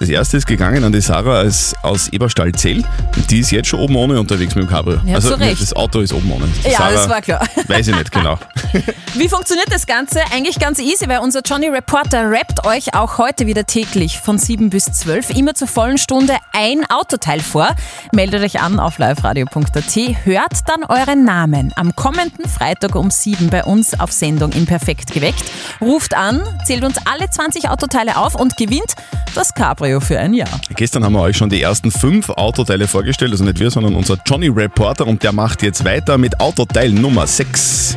Das 0.00 0.08
erste 0.08 0.38
ist 0.38 0.46
gegangen 0.46 0.82
an 0.82 0.92
die 0.92 1.02
Sarah 1.02 1.42
aus, 1.42 1.74
aus 1.82 2.08
Eberstahl-Zell. 2.08 2.82
Und 3.16 3.30
Die 3.30 3.40
ist 3.40 3.50
jetzt 3.50 3.68
schon 3.68 3.80
oben 3.80 3.96
ohne 3.96 4.18
unterwegs 4.18 4.54
mit 4.54 4.64
dem 4.64 4.70
Cabrio. 4.70 4.98
Ja, 5.04 5.16
also 5.16 5.34
Recht. 5.34 5.60
das 5.60 5.74
Auto 5.74 6.00
ist 6.00 6.14
oben 6.14 6.32
ohne. 6.32 6.46
Die 6.46 6.70
Ja, 6.70 6.78
Sarah, 6.78 6.92
das 6.92 7.08
war 7.10 7.20
klar. 7.20 7.46
Weiß 7.68 7.86
ich 7.86 7.94
nicht 7.94 8.10
genau. 8.10 8.38
Wie 9.14 9.28
funktioniert 9.28 9.70
das 9.70 9.84
Ganze? 9.84 10.20
Eigentlich 10.32 10.58
ganz 10.58 10.78
easy, 10.78 11.06
weil 11.06 11.18
unser 11.18 11.42
Johnny 11.44 11.68
Reporter 11.68 12.30
rappt 12.30 12.64
euch 12.64 12.94
auch 12.94 13.18
heute 13.18 13.46
wieder 13.46 13.66
täglich 13.66 14.18
von 14.18 14.38
7 14.38 14.70
bis 14.70 14.86
12 14.86 15.36
immer 15.36 15.54
zur 15.54 15.68
vollen 15.68 15.98
Stunde 15.98 16.34
ein 16.54 16.88
Autoteil 16.88 17.40
vor. 17.40 17.68
Meldet 18.12 18.42
euch 18.42 18.62
an 18.62 18.80
auf 18.80 18.96
liveradio.at, 18.96 19.96
hört 20.24 20.52
dann 20.66 20.84
euren 20.84 21.26
Namen 21.26 21.74
am 21.76 21.94
kommenden 21.94 22.48
Freitag 22.48 22.94
um 22.94 23.10
7 23.10 23.50
bei 23.50 23.64
uns 23.64 24.00
auf 24.00 24.12
Sendung 24.12 24.52
in 24.52 24.64
Perfekt 24.64 25.12
geweckt. 25.12 25.44
Ruft 25.82 26.14
an, 26.14 26.40
zählt 26.64 26.84
uns 26.84 26.96
alle 27.04 27.28
20 27.28 27.68
Autoteile 27.68 28.16
auf 28.16 28.34
und 28.34 28.56
gewinnt 28.56 28.94
das 29.34 29.52
Cabrio 29.54 29.89
für 29.98 30.18
ein 30.18 30.34
Jahr. 30.34 30.60
Gestern 30.76 31.04
haben 31.04 31.14
wir 31.14 31.22
euch 31.22 31.36
schon 31.36 31.48
die 31.50 31.62
ersten 31.62 31.90
fünf 31.90 32.28
Autoteile 32.28 32.86
vorgestellt, 32.86 33.32
also 33.32 33.44
nicht 33.44 33.58
wir, 33.58 33.70
sondern 33.70 33.94
unser 33.94 34.18
Johnny 34.26 34.48
Reporter 34.48 35.06
und 35.06 35.22
der 35.22 35.32
macht 35.32 35.62
jetzt 35.62 35.84
weiter 35.84 36.18
mit 36.18 36.38
Autoteil 36.38 36.92
Nummer 36.92 37.26
6. 37.26 37.96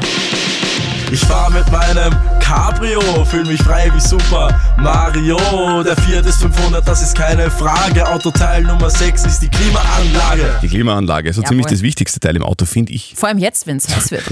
Ich 1.11 1.19
fahr 1.19 1.51
mit 1.51 1.71
meinem 1.71 2.11
Cabrio, 2.39 2.99
fühl 3.25 3.45
mich 3.45 3.61
frei 3.61 3.91
wie 3.93 3.99
Super 3.99 4.59
Mario. 4.77 5.37
Der 5.83 5.95
Fiat 5.95 6.25
ist 6.25 6.41
500, 6.41 6.87
das 6.87 7.03
ist 7.03 7.15
keine 7.15 7.51
Frage. 7.51 8.07
Autoteil 8.07 8.63
Nummer 8.63 8.89
6 8.89 9.25
ist 9.25 9.39
die 9.41 9.49
Klimaanlage. 9.49 10.59
Die 10.63 10.67
Klimaanlage, 10.69 11.31
so 11.31 11.41
Jawohl. 11.41 11.49
ziemlich 11.49 11.67
das 11.67 11.81
wichtigste 11.83 12.19
Teil 12.19 12.35
im 12.35 12.41
Auto, 12.43 12.65
finde 12.65 12.93
ich. 12.93 13.13
Vor 13.15 13.29
allem 13.29 13.37
jetzt, 13.37 13.67
wenn 13.67 13.77
es 13.77 13.95
heiß 13.95 14.09
wird. 14.09 14.23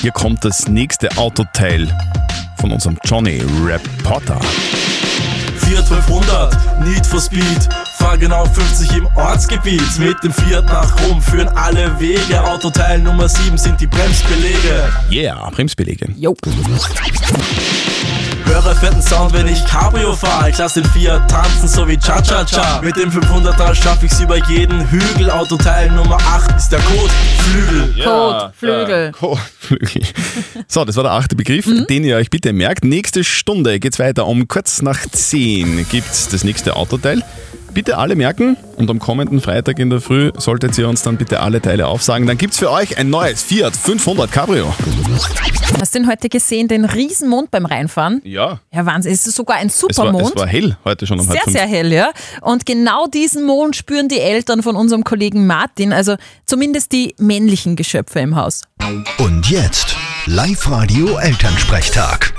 Hier 0.00 0.12
kommt 0.12 0.44
das 0.44 0.68
nächste 0.68 1.08
Autoteil 1.16 1.88
von 2.60 2.70
unserem 2.70 2.96
Johnny 3.04 3.42
Reporter. 3.64 4.38
Fiat 5.66 5.84
500, 5.88 6.84
Need 6.86 7.04
for 7.04 7.20
Speed. 7.20 7.68
Fahr 7.98 8.16
genau 8.16 8.44
50 8.44 8.98
im 8.98 9.06
Ortsgebiet. 9.16 9.98
Mit 9.98 10.22
dem 10.22 10.32
Fiat 10.32 10.64
nach 10.66 10.94
Rom 11.02 11.20
führen 11.20 11.48
alle 11.48 11.98
Wege. 11.98 12.40
Autoteil 12.40 13.00
Nummer 13.00 13.28
7 13.28 13.58
sind 13.58 13.80
die 13.80 13.88
Bremsbelege. 13.88 14.92
Yeah, 15.10 15.50
Bremsbelege. 15.50 16.08
Jo. 16.16 16.36
Höre 18.46 18.74
fetten 18.74 19.02
Sound, 19.02 19.32
wenn 19.32 19.46
ich 19.48 19.64
Cabrio 19.66 20.14
fahr. 20.14 20.48
Ich 20.48 20.58
lass 20.58 20.74
den 20.74 20.84
Fiat 20.84 21.30
tanzen, 21.30 21.68
so 21.68 21.86
wie 21.88 21.96
Cha-Cha-Cha. 21.96 22.80
Mit 22.82 22.96
dem 22.96 23.10
500er 23.10 23.74
schaff 23.74 24.02
ich's 24.02 24.20
über 24.20 24.36
jeden 24.48 24.88
Hügel. 24.90 25.30
Autoteil 25.30 25.90
Nummer 25.90 26.16
8 26.16 26.56
ist 26.56 26.68
der 26.70 26.80
Code 26.80 27.10
Flügel. 27.38 28.04
Code, 28.04 28.52
Flügel. 28.56 29.12
Flügel. 29.58 30.02
So, 30.68 30.84
das 30.84 30.96
war 30.96 31.02
der 31.04 31.12
achte 31.12 31.36
Begriff, 31.36 31.66
den 31.88 32.04
ihr 32.04 32.16
euch 32.16 32.30
bitte 32.30 32.52
merkt. 32.52 32.84
Nächste 32.84 33.24
Stunde 33.24 33.78
geht's 33.80 33.98
weiter. 33.98 34.26
Um 34.26 34.48
kurz 34.48 34.82
nach 34.82 35.00
10 35.06 35.86
gibt's 35.88 36.28
das 36.28 36.44
nächste 36.44 36.76
Autoteil. 36.76 37.22
Bitte 37.76 37.98
alle 37.98 38.16
merken 38.16 38.56
und 38.76 38.88
am 38.88 38.98
kommenden 38.98 39.42
Freitag 39.42 39.78
in 39.78 39.90
der 39.90 40.00
Früh 40.00 40.32
solltet 40.38 40.78
ihr 40.78 40.88
uns 40.88 41.02
dann 41.02 41.18
bitte 41.18 41.40
alle 41.40 41.60
Teile 41.60 41.86
aufsagen. 41.88 42.26
Dann 42.26 42.38
gibt's 42.38 42.56
für 42.56 42.70
euch 42.70 42.96
ein 42.96 43.10
neues 43.10 43.42
Fiat 43.42 43.76
500 43.76 44.32
Cabrio. 44.32 44.74
Hast 45.78 45.94
du 45.94 45.98
denn 45.98 46.08
heute 46.08 46.30
gesehen, 46.30 46.68
den 46.68 46.86
Riesenmond 46.86 47.50
beim 47.50 47.66
Reinfahren? 47.66 48.22
Ja. 48.24 48.60
Ja, 48.72 48.86
Wahnsinn. 48.86 49.12
Es 49.12 49.26
ist 49.26 49.36
sogar 49.36 49.58
ein 49.58 49.66
Es 49.66 49.82
war, 49.82 49.90
Supermond. 49.92 50.28
es 50.34 50.36
war 50.40 50.46
hell 50.46 50.78
heute 50.86 51.06
schon 51.06 51.20
um 51.20 51.26
Sehr, 51.26 51.42
sehr 51.48 51.66
hell, 51.66 51.92
ja. 51.92 52.12
Und 52.40 52.64
genau 52.64 53.08
diesen 53.08 53.44
Mond 53.44 53.76
spüren 53.76 54.08
die 54.08 54.20
Eltern 54.20 54.62
von 54.62 54.74
unserem 54.74 55.04
Kollegen 55.04 55.46
Martin, 55.46 55.92
also 55.92 56.16
zumindest 56.46 56.92
die 56.92 57.14
männlichen 57.18 57.76
Geschöpfe 57.76 58.20
im 58.20 58.36
Haus. 58.36 58.62
Und 59.18 59.50
jetzt 59.50 59.96
Live-Radio 60.24 61.18
Elternsprechtag. 61.18 62.32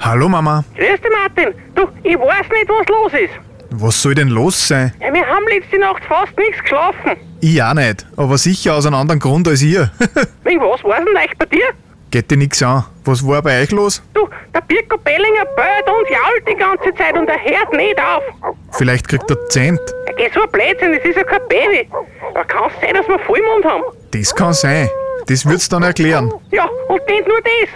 Hallo 0.00 0.28
Mama, 0.28 0.64
Grüß 0.76 1.00
dich, 1.00 1.10
Martin. 1.12 1.54
Du, 1.74 1.82
ich 2.02 2.16
weiß 2.18 2.48
nicht, 2.52 2.68
was 2.68 2.88
los 2.88 3.12
ist. 3.12 3.32
was 3.70 4.00
soll 4.02 4.14
denn 4.14 4.28
los 4.28 4.68
sein? 4.68 4.92
Ja, 5.00 5.12
wir 5.12 5.26
haben 5.26 5.44
letzte 5.48 5.78
Nacht 5.78 6.02
fast 6.04 6.36
nichts 6.38 6.60
geschlafen. 6.62 7.16
Ich 7.40 7.62
auch 7.62 7.74
nicht, 7.74 8.06
aber 8.16 8.38
sicher 8.38 8.74
aus 8.74 8.86
einem 8.86 8.96
anderen 8.96 9.20
Grund 9.20 9.46
als 9.48 9.62
ihr. 9.62 9.90
Wegen 10.44 10.60
was 10.60 10.82
war 10.84 10.98
denn 10.98 11.16
euch 11.16 11.36
bei 11.38 11.46
dir? 11.46 11.68
Geht 12.10 12.30
dir 12.30 12.36
nix 12.36 12.62
an. 12.62 12.84
Was 13.04 13.24
war 13.26 13.40
bei 13.42 13.62
euch 13.62 13.70
los? 13.70 14.02
Du, 14.14 14.28
der 14.54 14.60
Birko 14.62 14.96
Bellinger 14.98 15.44
bellt 15.54 15.86
und 15.86 16.10
jault 16.10 16.48
die 16.48 16.56
ganze 16.56 16.92
Zeit 16.96 17.16
und 17.16 17.28
er 17.28 17.38
hört 17.38 17.72
nicht 17.72 17.98
auf. 18.00 18.56
Vielleicht 18.72 19.06
kriegt 19.08 19.30
er 19.30 19.48
Zent. 19.48 19.80
Ja, 20.06 20.12
geh 20.16 20.30
so 20.34 20.42
ein 20.42 20.50
Blödsinn, 20.50 20.92
das 20.94 21.04
ist 21.04 21.16
ja 21.16 21.22
kein 21.24 21.46
Baby. 21.48 21.88
Da 22.34 22.42
kann 22.44 22.64
es 22.74 22.80
sein, 22.80 22.94
dass 22.94 23.06
wir 23.06 23.18
Vollmond 23.20 23.64
haben. 23.64 23.84
Das 24.12 24.34
kann 24.34 24.52
sein. 24.52 24.88
Das 25.26 25.46
wird's 25.46 25.68
dann 25.68 25.82
erklären. 25.82 26.32
Ja, 26.50 26.66
und 26.88 27.06
nicht 27.06 27.26
nur 27.28 27.38
das. 27.40 27.70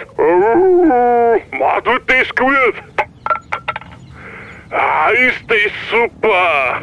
Ma, 1.58 1.80
tut 1.80 2.02
das 2.08 2.28
gut. 2.34 2.74
Ah, 4.70 5.10
ist 5.10 5.44
das 5.48 5.70
super. 5.90 6.82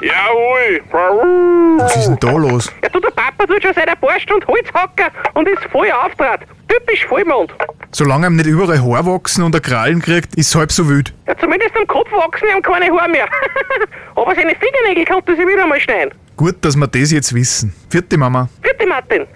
Jawohl. 0.00 1.78
Was 1.78 1.96
ist 1.96 2.06
denn 2.08 2.16
da 2.20 2.30
los? 2.30 2.72
Ja, 2.82 2.88
du, 2.88 3.00
der 3.00 3.10
Papa 3.10 3.44
tut 3.46 3.62
schon 3.62 3.74
seit 3.74 3.88
ein 3.88 3.98
paar 4.00 4.18
Stunden 4.18 4.46
Holzhacker 4.46 5.10
und 5.34 5.46
ist 5.48 5.64
voll 5.70 5.90
auftrat. 5.90 6.40
Typisch 6.68 7.04
Vollmond. 7.06 7.52
Solange 7.90 8.28
ihm 8.28 8.36
nicht 8.36 8.46
überall 8.46 8.80
Haar 8.80 9.04
wachsen 9.04 9.42
und 9.42 9.54
er 9.54 9.60
Krallen 9.60 10.00
kriegt, 10.00 10.34
ist 10.36 10.54
halb 10.54 10.72
so 10.72 10.88
wild. 10.88 11.12
Ja, 11.26 11.36
zumindest 11.36 11.76
am 11.76 11.86
Kopf 11.86 12.10
wachsen 12.12 12.48
ihm 12.54 12.62
keine 12.62 12.86
Haare 12.86 13.10
mehr. 13.10 13.26
Aber 14.14 14.34
seine 14.34 14.54
Fingernägel 14.54 15.04
konnte 15.04 15.36
sie 15.36 15.46
wieder 15.46 15.66
mal 15.66 15.80
schneiden. 15.80 16.14
Gut, 16.38 16.64
dass 16.64 16.76
wir 16.76 16.86
das 16.86 17.10
jetzt 17.10 17.34
wissen. 17.34 17.74
Vierte 17.90 18.16
Mama. 18.16 18.48
Bitte, 18.62 18.86
Martin. 18.86 19.26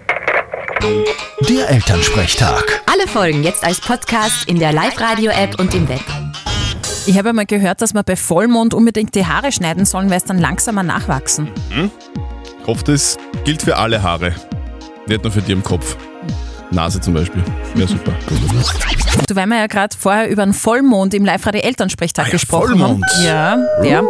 Der 1.49 1.69
Elternsprechtag. 1.69 2.81
Alle 2.89 3.07
Folgen 3.09 3.43
jetzt 3.43 3.61
als 3.65 3.81
Podcast 3.81 4.47
in 4.47 4.57
der 4.57 4.71
Live-Radio-App 4.71 5.59
und 5.59 5.73
im 5.75 5.89
Web. 5.89 5.99
Ich 7.05 7.17
habe 7.17 7.33
mal 7.33 7.45
gehört, 7.45 7.81
dass 7.81 7.93
man 7.93 8.05
bei 8.05 8.15
Vollmond 8.15 8.73
unbedingt 8.73 9.13
die 9.15 9.25
Haare 9.25 9.51
schneiden 9.51 9.83
sollen, 9.83 10.09
weil 10.09 10.15
es 10.17 10.23
dann 10.23 10.39
langsamer 10.39 10.83
nachwachsen. 10.83 11.49
Hm? 11.71 11.91
Ich 12.61 12.67
hoffe, 12.67 12.85
das 12.85 13.17
gilt 13.43 13.63
für 13.63 13.75
alle 13.75 14.01
Haare. 14.01 14.33
Nicht 15.05 15.23
nur 15.25 15.31
für 15.33 15.41
die 15.41 15.51
im 15.51 15.61
Kopf. 15.61 15.97
Nase 16.71 17.01
zum 17.01 17.15
Beispiel. 17.15 17.43
Wäre 17.75 17.89
super. 17.89 18.13
Du, 19.27 19.35
weil 19.35 19.45
wir 19.47 19.57
ja 19.57 19.67
gerade 19.67 19.93
vorher 19.99 20.29
über 20.29 20.43
einen 20.43 20.53
Vollmond 20.53 21.13
im 21.13 21.25
Live-Radio 21.25 21.59
Elternsprechtag 21.61 22.23
Ah 22.23 22.27
ja, 22.29 22.31
gesprochen 22.31 22.79
Vollmond. 22.79 23.03
haben. 23.05 23.25
Ja, 23.25 23.57
der. 23.83 24.03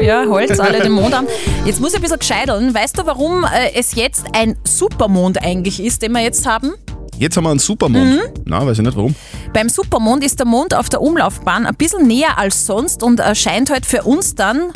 Ja, 0.00 0.24
Holz, 0.28 0.58
alle 0.60 0.80
den 0.80 0.92
Mond 0.92 1.14
an. 1.14 1.26
Jetzt 1.64 1.80
muss 1.80 1.90
ich 1.90 1.96
ein 1.96 2.02
bisschen 2.02 2.18
gescheiteln. 2.18 2.74
Weißt 2.74 2.98
du, 2.98 3.06
warum 3.06 3.44
äh, 3.44 3.72
es 3.74 3.94
jetzt 3.94 4.24
ein 4.32 4.56
Supermond 4.64 5.42
eigentlich 5.42 5.82
ist, 5.82 6.02
den 6.02 6.12
wir 6.12 6.20
jetzt 6.20 6.46
haben? 6.46 6.72
Jetzt 7.18 7.36
haben 7.36 7.44
wir 7.44 7.50
einen 7.50 7.60
Supermond. 7.60 8.04
Mhm. 8.12 8.20
Na, 8.44 8.66
weiß 8.66 8.78
ich 8.78 8.84
nicht 8.84 8.96
warum. 8.96 9.14
Beim 9.52 9.68
Supermond 9.68 10.24
ist 10.24 10.38
der 10.40 10.46
Mond 10.46 10.74
auf 10.74 10.88
der 10.88 11.00
Umlaufbahn 11.00 11.64
ein 11.66 11.74
bisschen 11.76 12.06
näher 12.06 12.38
als 12.38 12.66
sonst 12.66 13.02
und 13.02 13.20
erscheint 13.20 13.70
halt 13.70 13.86
für 13.86 14.02
uns 14.02 14.34
dann 14.34 14.72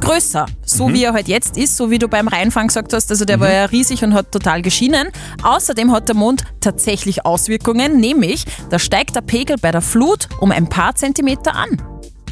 größer. 0.00 0.46
So 0.64 0.88
Mhm. 0.88 0.94
wie 0.94 1.04
er 1.04 1.12
halt 1.14 1.28
jetzt 1.28 1.56
ist, 1.56 1.76
so 1.76 1.90
wie 1.90 1.98
du 1.98 2.06
beim 2.06 2.28
Reinfang 2.28 2.68
gesagt 2.68 2.92
hast. 2.92 3.10
Also 3.10 3.24
der 3.24 3.40
war 3.40 3.50
ja 3.50 3.64
riesig 3.64 4.04
und 4.04 4.14
hat 4.14 4.30
total 4.30 4.62
geschienen. 4.62 5.08
Außerdem 5.42 5.90
hat 5.90 6.08
der 6.08 6.14
Mond 6.14 6.42
tatsächlich 6.60 7.24
Auswirkungen, 7.26 7.96
nämlich 7.98 8.44
da 8.70 8.78
steigt 8.78 9.16
der 9.16 9.22
Pegel 9.22 9.56
bei 9.60 9.70
der 9.72 9.80
Flut 9.82 10.28
um 10.40 10.52
ein 10.52 10.68
paar 10.68 10.94
Zentimeter 10.94 11.56
an. 11.56 11.82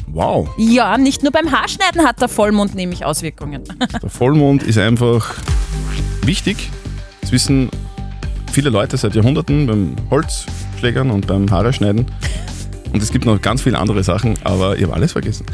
Wow. 0.07 0.49
Ja, 0.57 0.97
nicht 0.97 1.21
nur 1.23 1.31
beim 1.31 1.51
Haarschneiden 1.51 2.01
hat 2.05 2.21
der 2.21 2.29
Vollmond 2.29 2.75
nämlich 2.75 3.03
Auswirkungen. 3.05 3.63
Der 4.01 4.09
Vollmond 4.09 4.63
ist 4.63 4.77
einfach 4.77 5.35
wichtig. 6.23 6.69
Das 7.21 7.31
wissen 7.31 7.69
viele 8.51 8.69
Leute 8.69 8.97
seit 8.97 9.15
Jahrhunderten 9.15 9.67
beim 9.67 9.95
Holzschlägern 10.09 11.11
und 11.11 11.27
beim 11.27 11.49
Haare 11.51 11.73
schneiden. 11.73 12.05
Und 12.93 13.03
es 13.03 13.11
gibt 13.11 13.25
noch 13.25 13.41
ganz 13.41 13.61
viele 13.61 13.77
andere 13.77 14.01
Sachen, 14.03 14.35
aber 14.45 14.77
ich 14.77 14.83
habe 14.83 14.93
alles 14.93 15.11
vergessen. 15.11 15.45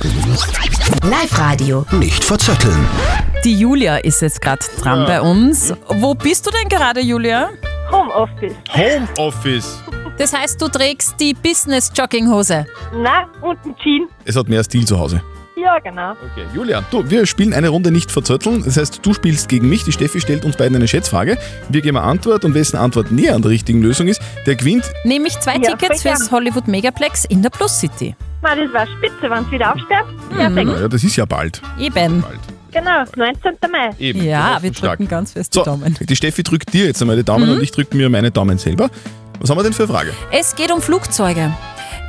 Live-Radio. 1.04 1.86
Nicht 1.92 2.24
verzetteln. 2.24 2.88
Die 3.44 3.56
Julia 3.60 3.98
ist 3.98 4.22
jetzt 4.22 4.40
gerade 4.40 4.64
dran 4.80 5.06
bei 5.06 5.20
uns. 5.20 5.74
Wo 5.88 6.14
bist 6.14 6.46
du 6.46 6.52
denn 6.52 6.70
gerade, 6.70 7.02
Julia? 7.02 7.50
Homeoffice. 7.92 8.54
Homeoffice. 8.74 9.80
Das 10.18 10.32
heißt, 10.32 10.62
du 10.62 10.68
trägst 10.68 11.20
die 11.20 11.34
Business-Jogginghose. 11.34 12.66
Na, 12.96 13.28
und 13.42 13.58
ein 13.66 13.76
Jean. 13.82 14.08
Es 14.26 14.36
hat 14.36 14.48
mehr 14.50 14.64
Stil 14.64 14.86
zu 14.86 15.00
Hause. 15.00 15.22
Ja, 15.56 15.80
genau. 15.80 16.12
Okay, 16.12 16.46
Julia, 16.54 16.84
du, 16.92 17.10
wir 17.10 17.26
spielen 17.26 17.54
eine 17.54 17.70
Runde 17.70 17.90
nicht 17.92 18.12
verzötteln. 18.12 18.64
Das 18.66 18.76
heißt, 18.76 19.00
du 19.02 19.14
spielst 19.14 19.48
gegen 19.48 19.70
mich. 19.70 19.84
Die 19.86 19.92
Steffi 19.94 20.20
stellt 20.20 20.44
uns 20.44 20.58
beiden 20.58 20.76
eine 20.76 20.88
Schätzfrage. 20.88 21.38
Wir 21.70 21.82
geben 21.82 21.96
eine 21.98 22.06
Antwort 22.08 22.44
und 22.44 22.54
wessen 22.54 22.76
Antwort 22.78 23.12
näher 23.12 23.36
an 23.36 23.42
der 23.44 23.52
richtigen 23.52 23.82
Lösung 23.82 24.08
ist, 24.08 24.22
der 24.46 24.56
gewinnt. 24.56 24.84
Nämlich 25.06 25.40
zwei 25.40 25.54
Ja, 25.56 25.76
Tickets 25.76 26.04
gern. 26.04 26.18
fürs 26.18 26.32
Hollywood 26.32 26.68
Megaplex 26.68 27.26
in 27.26 27.42
der 27.42 27.50
Plus 27.50 27.80
City. 27.80 28.16
Ma, 28.42 28.56
das 28.56 28.74
war 28.74 28.86
spitze, 28.88 29.30
wenn 29.30 29.44
es 29.46 29.52
wieder 29.52 29.74
aufsperrt. 29.74 30.06
Perfekt. 30.36 30.68
Naja, 30.68 30.88
das 30.90 31.04
ist 31.04 31.16
ja 31.16 31.24
bald. 31.26 31.62
Eben. 31.80 32.24
Genau, 32.72 33.04
19. 33.16 33.52
Mai. 33.72 33.92
Eben. 34.00 34.24
Ja, 34.26 34.58
wir 34.62 34.74
stark. 34.74 34.98
drücken 34.98 35.08
ganz 35.08 35.32
fest 35.34 35.54
die 35.54 35.60
So, 35.60 35.64
Daumen. 35.66 35.96
die 36.02 36.16
Steffi 36.16 36.44
drückt 36.44 36.74
dir 36.74 36.88
jetzt 36.88 37.00
einmal 37.02 37.16
die 37.16 37.24
Daumen 37.24 37.48
Mhm. 37.48 37.56
und 37.58 37.64
ich 37.64 37.72
drücke 37.72 37.96
mir 37.96 38.10
meine 38.10 38.32
Daumen 38.32 38.58
selber. 38.58 38.90
Was 39.40 39.50
haben 39.50 39.58
wir 39.60 39.64
denn 39.64 39.74
für 39.74 39.84
eine 39.84 39.94
Frage? 39.94 40.12
Es 40.32 40.56
geht 40.56 40.72
um 40.72 40.82
Flugzeuge. 40.82 41.54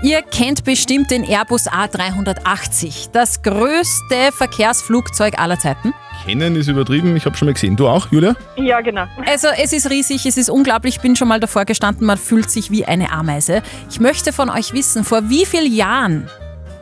Ihr 0.04 0.20
kennt 0.20 0.64
bestimmt 0.64 1.10
den 1.10 1.24
Airbus 1.24 1.66
A380, 1.66 3.10
das 3.12 3.40
größte 3.40 4.32
Verkehrsflugzeug 4.32 5.38
aller 5.38 5.58
Zeiten. 5.58 5.94
Kennen 6.26 6.56
ist 6.56 6.68
übertrieben, 6.68 7.16
ich 7.16 7.24
habe 7.24 7.34
schon 7.38 7.46
mal 7.46 7.54
gesehen. 7.54 7.74
Du 7.74 7.88
auch, 7.88 8.12
Julia? 8.12 8.36
Ja, 8.56 8.82
genau. 8.82 9.06
Also 9.24 9.48
es 9.56 9.72
ist 9.72 9.88
riesig, 9.88 10.26
es 10.26 10.36
ist 10.36 10.50
unglaublich, 10.50 10.96
ich 10.96 11.00
bin 11.00 11.16
schon 11.16 11.28
mal 11.28 11.40
davor 11.40 11.64
gestanden, 11.64 12.06
man 12.06 12.18
fühlt 12.18 12.50
sich 12.50 12.70
wie 12.70 12.84
eine 12.84 13.12
Ameise. 13.12 13.62
Ich 13.88 13.98
möchte 13.98 14.34
von 14.34 14.50
euch 14.50 14.74
wissen, 14.74 15.04
vor 15.04 15.30
wie 15.30 15.46
vielen 15.46 15.72
Jahren 15.72 16.28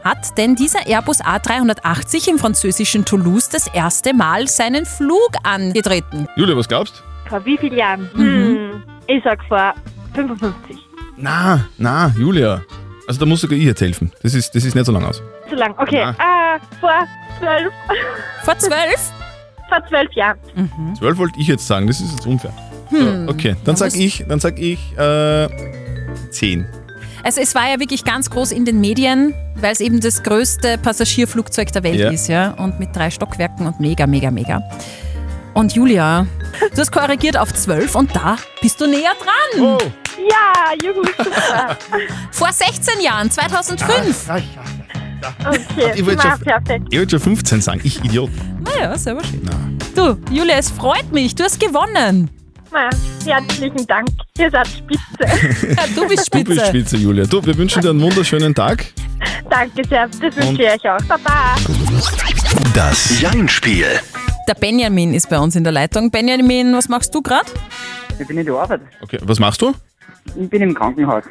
hat 0.02 0.36
denn 0.36 0.56
dieser 0.56 0.84
Airbus 0.88 1.22
A380 1.22 2.28
im 2.28 2.40
französischen 2.40 3.04
Toulouse 3.04 3.48
das 3.48 3.68
erste 3.72 4.14
Mal 4.14 4.48
seinen 4.48 4.84
Flug 4.84 5.30
angetreten? 5.44 6.26
Julia, 6.34 6.56
was 6.56 6.66
glaubst 6.66 7.04
Vor 7.28 7.44
wie 7.44 7.56
vielen 7.56 7.78
Jahren? 7.78 8.10
Mhm. 8.14 8.24
Hm, 8.24 8.82
ich 9.06 9.22
sag 9.22 9.38
vor 9.44 9.74
55. 10.12 10.76
Na, 11.16 11.68
na, 11.78 12.12
Julia. 12.18 12.62
Also 13.06 13.20
da 13.20 13.26
muss 13.26 13.40
sogar 13.40 13.58
ich 13.58 13.64
jetzt 13.64 13.80
helfen. 13.80 14.12
Das 14.22 14.34
ist, 14.34 14.54
das 14.54 14.64
ist 14.64 14.74
nicht 14.74 14.86
so 14.86 14.92
lang 14.92 15.04
aus. 15.04 15.22
Zu 15.48 15.54
lang. 15.56 15.74
Okay, 15.78 16.02
Na. 16.18 16.56
äh, 16.56 16.58
vor 16.80 17.06
zwölf. 17.38 17.72
Vor 18.44 18.58
zwölf? 18.58 19.12
vor 19.68 19.86
zwölf 19.88 20.12
Jahren. 20.12 20.38
Zwölf 20.98 21.18
wollte 21.18 21.38
ich 21.40 21.48
jetzt 21.48 21.66
sagen, 21.66 21.86
das 21.86 22.00
ist 22.00 22.12
jetzt 22.12 22.26
unfair. 22.26 22.52
Hm. 22.90 23.26
So, 23.26 23.32
okay, 23.32 23.56
dann 23.64 23.76
sag 23.76 23.94
ich, 23.94 24.24
dann 24.28 24.38
sag 24.40 24.58
ich 24.58 24.78
äh, 24.98 25.48
zehn. 26.30 26.66
Also 27.24 27.40
es 27.40 27.54
war 27.54 27.68
ja 27.70 27.78
wirklich 27.80 28.04
ganz 28.04 28.30
groß 28.30 28.50
in 28.52 28.64
den 28.64 28.80
Medien, 28.80 29.32
weil 29.56 29.72
es 29.72 29.80
eben 29.80 30.00
das 30.00 30.22
größte 30.22 30.76
Passagierflugzeug 30.78 31.72
der 31.72 31.82
Welt 31.84 31.98
Ja. 32.00 32.10
ist, 32.10 32.28
ja. 32.28 32.50
Und 32.52 32.80
mit 32.80 32.94
drei 32.94 33.10
Stockwerken 33.10 33.66
und 33.66 33.78
mega, 33.80 34.06
mega, 34.06 34.30
mega. 34.30 34.60
Und 35.54 35.72
Julia, 35.74 36.26
du 36.74 36.80
hast 36.80 36.90
korrigiert 36.92 37.36
auf 37.36 37.52
12 37.52 37.94
und 37.94 38.14
da 38.16 38.36
bist 38.60 38.80
du 38.80 38.86
näher 38.86 39.12
dran. 39.20 39.62
Oh. 39.64 39.78
Ja, 40.30 40.72
juhu, 40.82 41.02
super. 41.04 41.76
Vor 42.30 42.52
16 42.52 43.00
Jahren, 43.00 43.30
2005. 43.30 44.28
Okay, 44.30 45.92
Ich 45.94 46.04
wollte 46.06 46.20
na, 46.24 46.32
schon, 46.36 46.40
perfekt. 46.40 46.86
ich 46.90 46.98
wollte 46.98 47.10
schon 47.10 47.20
15 47.20 47.60
sagen, 47.60 47.80
ich 47.84 48.04
Idiot. 48.04 48.30
Naja, 48.60 48.96
selber 48.98 49.22
schön. 49.24 49.48
Du, 49.94 50.18
Julia, 50.32 50.56
es 50.56 50.70
freut 50.70 51.10
mich, 51.12 51.34
du 51.34 51.44
hast 51.44 51.60
gewonnen. 51.60 52.28
Na, 52.72 52.88
herzlichen 53.24 53.86
Dank. 53.86 54.08
Ihr 54.38 54.50
seid 54.50 54.66
spitze. 54.66 55.02
Ja, 55.76 55.84
du 55.94 56.08
bist 56.08 56.32
Du 56.34 56.42
bist 56.44 56.56
spitze. 56.60 56.66
Spitze, 56.66 56.96
Julia. 56.96 57.24
Du, 57.26 57.44
wir 57.44 57.56
wünschen 57.56 57.82
dir 57.82 57.90
einen 57.90 58.00
wunderschönen 58.00 58.54
Tag. 58.54 58.86
Danke 59.50 59.86
sehr. 59.86 60.08
Das 60.08 60.36
wünsche 60.36 60.62
ich 60.62 60.70
euch 60.70 60.90
auch. 60.90 61.02
Baba. 61.06 61.54
Das 62.74 63.20
Jein-Spiel. 63.20 64.00
Der 64.48 64.54
Benjamin 64.54 65.12
ist 65.14 65.28
bei 65.28 65.38
uns 65.38 65.54
in 65.54 65.62
der 65.64 65.72
Leitung. 65.72 66.10
Benjamin, 66.10 66.74
was 66.74 66.88
machst 66.88 67.14
du 67.14 67.20
gerade? 67.22 67.46
Ich 68.18 68.26
bin 68.26 68.38
in 68.38 68.46
der 68.46 68.54
Arbeit. 68.54 68.80
Okay, 69.02 69.18
was 69.22 69.38
machst 69.38 69.60
du? 69.62 69.72
Ich 70.40 70.48
bin 70.48 70.62
im 70.62 70.74
Krankenhaus. 70.74 71.24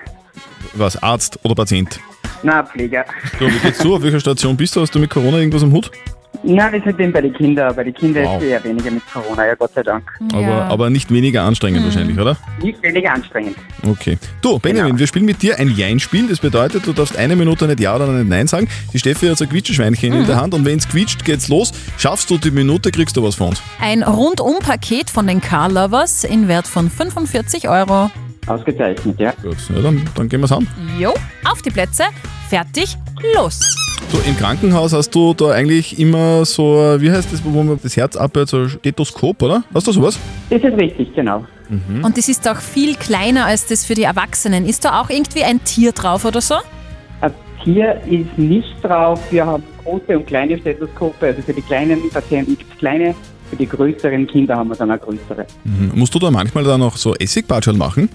Was, 0.73 1.01
Arzt 1.01 1.39
oder 1.43 1.55
Patient? 1.55 1.99
Na, 2.43 2.63
Pfleger. 2.63 3.05
Du, 3.39 3.47
wie 3.47 3.59
geht's 3.59 3.79
du? 3.79 3.95
Auf 3.95 4.01
welcher 4.03 4.19
Station 4.19 4.55
bist 4.57 4.75
du? 4.75 4.81
Hast 4.81 4.93
du 4.95 4.99
mit 4.99 5.09
Corona 5.09 5.37
irgendwas 5.37 5.63
am 5.63 5.71
Hut? 5.71 5.91
Nein, 6.43 6.71
wir 6.73 6.81
sind 6.81 6.99
eben 6.99 7.11
bei 7.13 7.21
den 7.21 7.33
Kindern. 7.33 7.75
Bei 7.75 7.83
den 7.83 7.93
Kindern 7.93 8.23
Wow. 8.25 8.41
ist 8.41 8.47
eher 8.47 8.63
weniger 8.63 8.89
mit 8.89 9.03
Corona, 9.13 9.45
ja 9.45 9.53
Gott 9.53 9.73
sei 9.75 9.83
Dank. 9.83 10.09
Aber, 10.33 10.63
aber 10.65 10.89
nicht 10.89 11.11
weniger 11.11 11.43
anstrengend 11.43 11.83
wahrscheinlich, 11.83 12.17
oder? 12.17 12.35
Nicht 12.63 12.81
weniger 12.81 13.13
anstrengend. 13.13 13.55
Okay. 13.87 14.17
Du, 14.41 14.57
Benjamin, 14.57 14.97
wir 14.97 15.05
spielen 15.05 15.25
mit 15.25 15.43
dir 15.43 15.59
ein 15.59 15.69
Jein-Spiel. 15.69 16.27
Das 16.29 16.39
bedeutet, 16.39 16.87
du 16.87 16.93
darfst 16.93 17.15
eine 17.15 17.35
Minute 17.35 17.67
nicht 17.67 17.79
Ja 17.79 17.95
oder 17.95 18.07
nicht 18.07 18.27
Nein 18.27 18.47
sagen. 18.47 18.67
Die 18.91 18.97
Steffi 18.97 19.27
hat 19.27 19.37
so 19.37 19.43
ein 19.45 19.49
Quietscheschweinchen 19.51 20.13
in 20.13 20.25
der 20.25 20.37
Hand 20.41 20.55
und 20.55 20.65
wenn 20.65 20.79
es 20.79 20.87
quietscht, 20.89 21.23
geht's 21.25 21.47
los. 21.47 21.73
Schaffst 21.99 22.27
du 22.31 22.39
die 22.39 22.49
Minute, 22.49 22.89
kriegst 22.91 23.15
du 23.17 23.21
was 23.23 23.35
von 23.35 23.49
uns. 23.49 23.61
Ein 23.79 24.01
Rundum-Paket 24.01 25.11
von 25.11 25.27
den 25.27 25.41
Car 25.41 25.69
Lovers 25.69 26.23
in 26.23 26.47
Wert 26.47 26.65
von 26.65 26.89
45 26.89 27.69
Euro. 27.69 28.09
Ausgezeichnet, 28.47 29.19
ja. 29.19 29.33
Gut, 29.41 29.57
ja, 29.73 29.81
dann, 29.81 30.01
dann 30.15 30.29
gehen 30.29 30.41
wir's 30.41 30.51
an. 30.51 30.67
Jo, 30.99 31.13
auf 31.49 31.61
die 31.61 31.69
Plätze, 31.69 32.03
fertig, 32.49 32.97
los. 33.35 33.59
So, 34.09 34.17
im 34.27 34.35
Krankenhaus 34.35 34.93
hast 34.93 35.11
du 35.11 35.33
da 35.33 35.51
eigentlich 35.51 35.99
immer 35.99 36.43
so, 36.43 36.97
wie 36.99 37.11
heißt 37.11 37.31
das, 37.31 37.43
wo 37.43 37.63
man 37.63 37.79
das 37.81 37.95
Herz 37.95 38.17
abhört, 38.17 38.49
so 38.49 38.57
ein 38.57 38.69
Stethoskop, 38.69 39.41
oder? 39.43 39.63
Hast 39.73 39.87
du 39.87 39.91
sowas? 39.91 40.19
Das 40.49 40.61
ist 40.61 40.77
richtig, 40.77 41.13
genau. 41.15 41.45
Und 42.03 42.17
das 42.17 42.27
ist 42.27 42.45
auch 42.49 42.57
viel 42.57 42.95
kleiner 42.95 43.45
als 43.45 43.65
das 43.65 43.85
für 43.85 43.93
die 43.93 44.03
Erwachsenen. 44.03 44.65
Ist 44.65 44.83
da 44.83 44.99
auch 44.99 45.09
irgendwie 45.09 45.43
ein 45.45 45.63
Tier 45.63 45.93
drauf 45.93 46.25
oder 46.25 46.41
so? 46.41 46.55
Ein 47.21 47.33
Tier 47.63 48.01
ist 48.09 48.37
nicht 48.37 48.83
drauf. 48.83 49.21
Wir 49.31 49.45
haben 49.45 49.63
große 49.83 50.17
und 50.17 50.27
kleine 50.27 50.57
Stethoskope. 50.59 51.27
Also 51.27 51.41
für 51.41 51.53
die 51.53 51.61
kleinen 51.61 52.09
Patienten 52.09 52.57
gibt 52.57 52.73
es 52.73 52.77
kleine, 52.77 53.15
für 53.51 53.57
die 53.57 53.67
größeren 53.67 54.25
Kinder 54.27 54.55
haben 54.55 54.69
wir 54.69 54.75
dann 54.77 54.91
auch 54.91 54.99
größere. 54.99 55.45
Mhm. 55.65 55.91
Musst 55.93 56.15
du 56.15 56.19
da 56.19 56.31
manchmal 56.31 56.63
dann 56.63 56.79
noch 56.79 56.95
so 56.95 57.13
Essigbatschal 57.15 57.75
machen? 57.75 58.07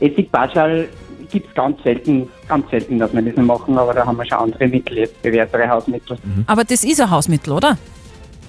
Essigbatschal 0.00 0.88
gibt 1.30 1.48
es 1.48 1.54
ganz 1.54 1.80
selten, 1.84 2.28
ganz 2.48 2.68
selten, 2.68 2.98
dass 2.98 3.12
wir 3.12 3.22
das 3.22 3.36
nicht 3.36 3.46
machen, 3.46 3.78
aber 3.78 3.94
da 3.94 4.04
haben 4.04 4.18
wir 4.18 4.26
schon 4.26 4.38
andere 4.38 4.66
Mittel, 4.66 4.98
jetzt 4.98 5.22
bewährtere 5.22 5.68
Hausmittel. 5.68 6.18
Aber 6.46 6.64
das 6.64 6.82
ist 6.82 7.00
ein 7.00 7.08
Hausmittel, 7.08 7.52
oder? 7.52 7.78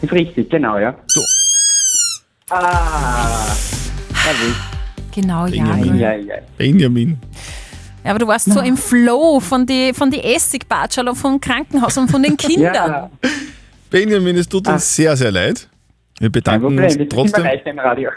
Ist 0.02 0.12
richtig, 0.12 0.50
genau, 0.50 0.80
ja. 0.80 0.96
So. 1.06 1.22
Ah, 2.50 3.56
erwischt. 4.28 4.60
Genau, 5.14 5.46
ja. 5.46 5.64
Benjamin. 5.64 6.00
Ja, 6.00 6.14
ja. 6.16 6.36
Benjamin. 6.58 7.18
Ja, 8.04 8.10
aber 8.10 8.20
du 8.20 8.28
warst 8.28 8.52
so 8.52 8.60
im 8.60 8.76
Flow 8.76 9.40
von 9.40 9.68
die, 9.68 9.94
von 9.94 10.10
die 10.10 10.22
Essigbatschal 10.22 11.08
und 11.08 11.16
vom 11.16 11.40
Krankenhaus 11.40 11.96
und 11.98 12.10
von 12.10 12.24
den 12.24 12.36
Kindern. 12.38 13.12
Benjamin, 13.92 14.36
es 14.36 14.50
tut 14.50 14.68
uns 14.68 14.96
sehr, 14.96 15.16
sehr 15.16 15.32
leid. 15.32 15.70
Wir 16.24 16.32
bedanken 16.32 16.78
Problem, 16.78 16.86
uns 16.86 17.10
trotzdem. 17.10 17.46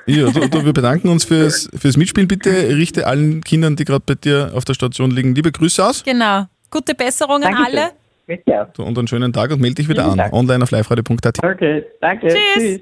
Ja, 0.07 0.31
du, 0.31 0.49
du, 0.49 0.65
wir 0.65 0.73
bedanken 0.73 1.09
uns 1.09 1.25
fürs, 1.25 1.69
fürs 1.77 1.97
Mitspielen. 1.97 2.29
Bitte 2.29 2.51
richte 2.69 3.05
allen 3.05 3.43
Kindern, 3.43 3.75
die 3.75 3.85
gerade 3.85 4.05
bei 4.07 4.15
dir 4.15 4.53
auf 4.55 4.65
der 4.65 4.75
Station 4.75 5.11
liegen, 5.11 5.35
liebe 5.35 5.51
Grüße 5.51 5.85
aus. 5.85 6.05
Genau. 6.05 6.45
Gute 6.71 6.95
Besserung 6.95 7.43
an 7.43 7.53
Dankeschön. 7.53 7.79
alle. 7.79 7.91
Bitte 8.29 8.63
auch. 8.63 8.67
So, 8.77 8.85
und 8.85 8.97
einen 8.97 9.09
schönen 9.09 9.33
Tag 9.33 9.51
und 9.51 9.61
melde 9.61 9.75
dich 9.75 9.89
wieder 9.89 10.03
Vielen 10.03 10.13
an. 10.13 10.19
Dank. 10.19 10.33
Online 10.35 10.63
auf 10.63 10.71
liveradio.at. 10.71 11.39
Okay, 11.43 11.85
danke. 12.01 12.29
Tschüss. 12.29 12.81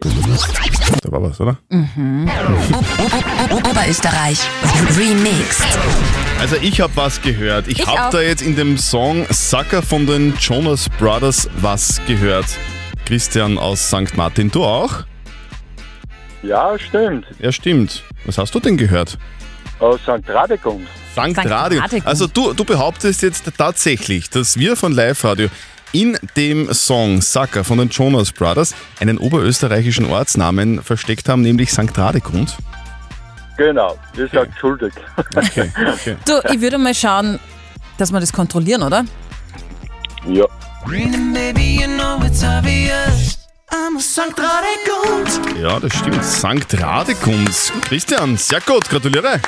Da 1.03 1.11
war 1.11 1.23
was, 1.23 1.41
oder? 1.41 1.57
Oberösterreich. 3.51 4.41
Remixed. 4.99 5.79
Also 6.39 6.57
ich 6.61 6.83
habe 6.83 6.93
was 6.97 7.23
gehört. 7.23 7.67
Ich, 7.69 7.81
Ich 7.81 7.87
habe 7.87 8.13
da 8.15 8.21
jetzt 8.21 8.43
in 8.43 8.57
dem 8.57 8.77
Song 8.77 9.25
Sucker 9.31 9.81
von 9.81 10.07
den 10.07 10.35
Jonas 10.39 10.91
Brothers 10.99 11.49
was 11.63 11.99
gehört. 12.07 12.45
Christian 13.07 13.57
aus 13.57 13.89
St. 13.89 14.17
Martin, 14.19 14.51
du 14.51 14.65
auch? 14.65 15.05
Ja, 16.45 16.79
stimmt. 16.79 17.27
Ja, 17.39 17.51
stimmt. 17.53 18.03
Was 18.27 18.37
hast 18.39 18.55
du 18.55 18.61
denn 18.61 18.77
gehört? 18.77 19.19
Aus 19.79 20.01
St. 20.03 20.29
Radekund. 20.29 20.87
St. 21.13 21.41
St. 21.41 21.51
Radio. 21.51 21.81
Radekund. 21.81 22.07
Also 22.07 22.27
du, 22.27 22.53
du 22.53 22.65
behauptest 22.65 23.23
jetzt 23.23 23.51
tatsächlich, 23.57 24.29
dass 24.29 24.59
wir 24.59 24.77
von 24.77 24.93
Live 24.93 25.25
Radio 25.25 25.49
in 25.93 26.19
dem 26.37 26.73
Song 26.75 27.23
Sucker 27.23 27.65
von 27.65 27.79
den 27.79 27.89
Jonas 27.89 28.33
Brothers 28.33 28.75
einen 29.01 29.17
oberösterreichischen 29.17 30.07
Ortsnamen 30.07 30.83
versteckt 30.83 31.29
haben, 31.29 31.43
nämlich 31.43 31.71
St. 31.71 31.97
Radekund. 31.97 32.57
Genau, 33.57 33.97
ihr 34.17 34.29
seid 34.29 34.51
schuldig. 34.61 34.93
Okay, 35.35 35.71
okay. 35.93 36.17
Du, 36.27 36.41
ich 36.53 36.61
würde 36.61 36.77
mal 36.79 36.95
schauen, 36.95 37.39
dass 37.97 38.13
wir 38.13 38.21
das 38.21 38.33
kontrollieren, 38.33 38.83
oder? 38.83 39.05
Ja. 40.27 40.45
Baby, 43.75 43.83
you 43.83 43.91
know 43.91 43.97
it's 43.97 43.97
obvious. 43.97 43.97
I'm 43.97 43.97
a 43.97 44.01
St. 44.01 44.35
Radekund. 44.39 45.63
Ja, 45.63 45.81
das 45.81 45.93
stimmt. 45.95 46.25
St. 46.25 46.83
Radekund. 46.83 47.73
Christian, 47.87 48.37
sehr 48.37 48.61
gut, 48.61 48.89
gratuliere. 48.89 49.41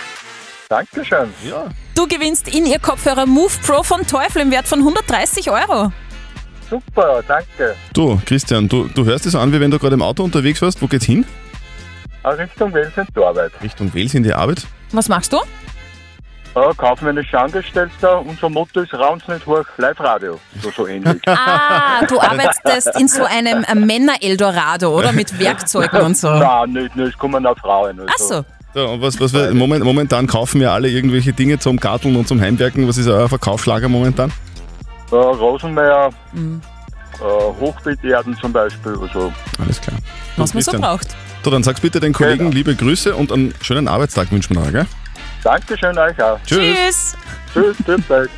Dankeschön. 0.69 1.33
Ja. 1.49 1.69
Du 1.95 2.07
gewinnst 2.07 2.49
in 2.49 2.67
ihr 2.67 2.79
Kopfhörer 2.79 3.27
Move 3.27 3.53
Pro 3.65 3.83
von 3.83 4.07
Teufel 4.07 4.43
im 4.43 4.51
Wert 4.51 4.67
von 4.67 4.81
130 4.81 5.51
Euro. 5.51 5.93
Super, 6.69 7.23
danke. 7.27 7.77
Du, 7.93 8.21
Christian, 8.27 8.69
du, 8.69 8.89
du 8.89 9.05
hörst 9.05 9.27
es 9.27 9.35
an, 9.37 9.53
wie 9.53 9.61
wenn 9.61 9.71
du 9.71 9.79
gerade 9.79 9.95
im 9.95 10.03
Auto 10.03 10.25
unterwegs 10.25 10.61
warst. 10.63 10.83
Wo 10.83 10.89
geht's 10.89 11.05
hin? 11.05 11.25
Ah, 12.25 12.31
Richtung 12.31 12.75
Wels 12.75 12.97
in 12.97 13.07
die 13.15 13.23
Arbeit. 13.23 13.53
Richtung 13.63 13.95
Wels 13.95 14.15
in 14.15 14.25
die 14.25 14.33
Arbeit? 14.33 14.67
Was 14.91 15.09
machst 15.09 15.33
du? 15.33 15.39
Ja, 16.57 16.73
kaufmännischer 16.73 17.43
Angestellter. 17.43 18.23
Unser 18.25 18.49
Motto 18.49 18.81
ist 18.81 18.95
Raunz 18.95 19.29
nicht 19.29 19.45
hoch, 19.47 19.65
Live-Radio. 19.77 20.41
So, 20.63 20.71
so 20.71 20.87
ähnlich. 20.87 21.21
Ah, 21.29 22.05
du 22.07 22.19
arbeitest 22.19 22.99
in 22.99 23.09
so 23.09 23.25
einem 23.25 23.65
Männer-Eldorado, 23.87 24.89
oder? 24.97 25.13
Mit 25.13 25.39
Werkzeugen 25.39 26.01
und 26.01 26.17
so. 26.17 26.31
Nein, 26.31 26.73
nicht, 26.73 26.97
nicht, 26.97 27.09
es 27.09 27.19
kommen 27.19 27.45
auch 27.47 27.59
Frauen. 27.59 28.01
Also. 28.01 28.11
Ach 28.11 28.19
so. 28.19 28.45
So, 28.75 28.89
und 28.89 29.03
was, 29.03 29.21
was 29.21 29.33
wir, 29.35 29.53
moment, 29.55 29.85
momentan 29.85 30.27
kaufen 30.27 30.61
wir 30.61 30.73
alle 30.73 30.89
irgendwelche 30.89 31.33
Dinge 31.35 31.59
zum 31.59 31.77
Garteln 31.79 32.17
und 32.17 32.27
zum 32.27 32.41
Heimwerken. 32.41 32.89
Was 32.89 32.97
ist 32.99 33.07
euer 33.09 33.29
Verkaufsschlager 33.29 33.89
momentan? 33.89 34.33
Äh, 35.11 35.15
Rosenmeier, 35.15 36.11
Mhm. 36.33 36.61
äh, 37.21 37.61
Hochbeeterden 37.61 38.37
zum 38.41 38.53
Beispiel. 38.53 38.93
Also. 39.01 39.31
Alles 39.63 39.81
klar. 39.81 39.99
Was 40.39 40.55
man 40.55 40.63
so 40.63 40.73
braucht. 40.73 41.09
So, 41.45 41.51
dann 41.51 41.63
sag's 41.63 41.81
bitte 41.81 42.01
den 42.01 42.13
Kollegen 42.13 42.51
liebe 42.51 42.75
Grüße 42.75 43.15
und 43.15 43.31
einen 43.31 43.55
schönen 43.63 43.89
Arbeitstag 43.89 44.33
wünschen 44.33 44.57
wir 44.57 44.63
noch, 44.65 44.73
gell? 44.73 44.87
Dankeschön 45.43 45.97
euch 45.97 46.21
auch. 46.23 46.39
Tschüss. 46.47 47.15
Tschüss. 47.53 47.77
Tschüss, 47.85 48.03
bald. 48.09 48.31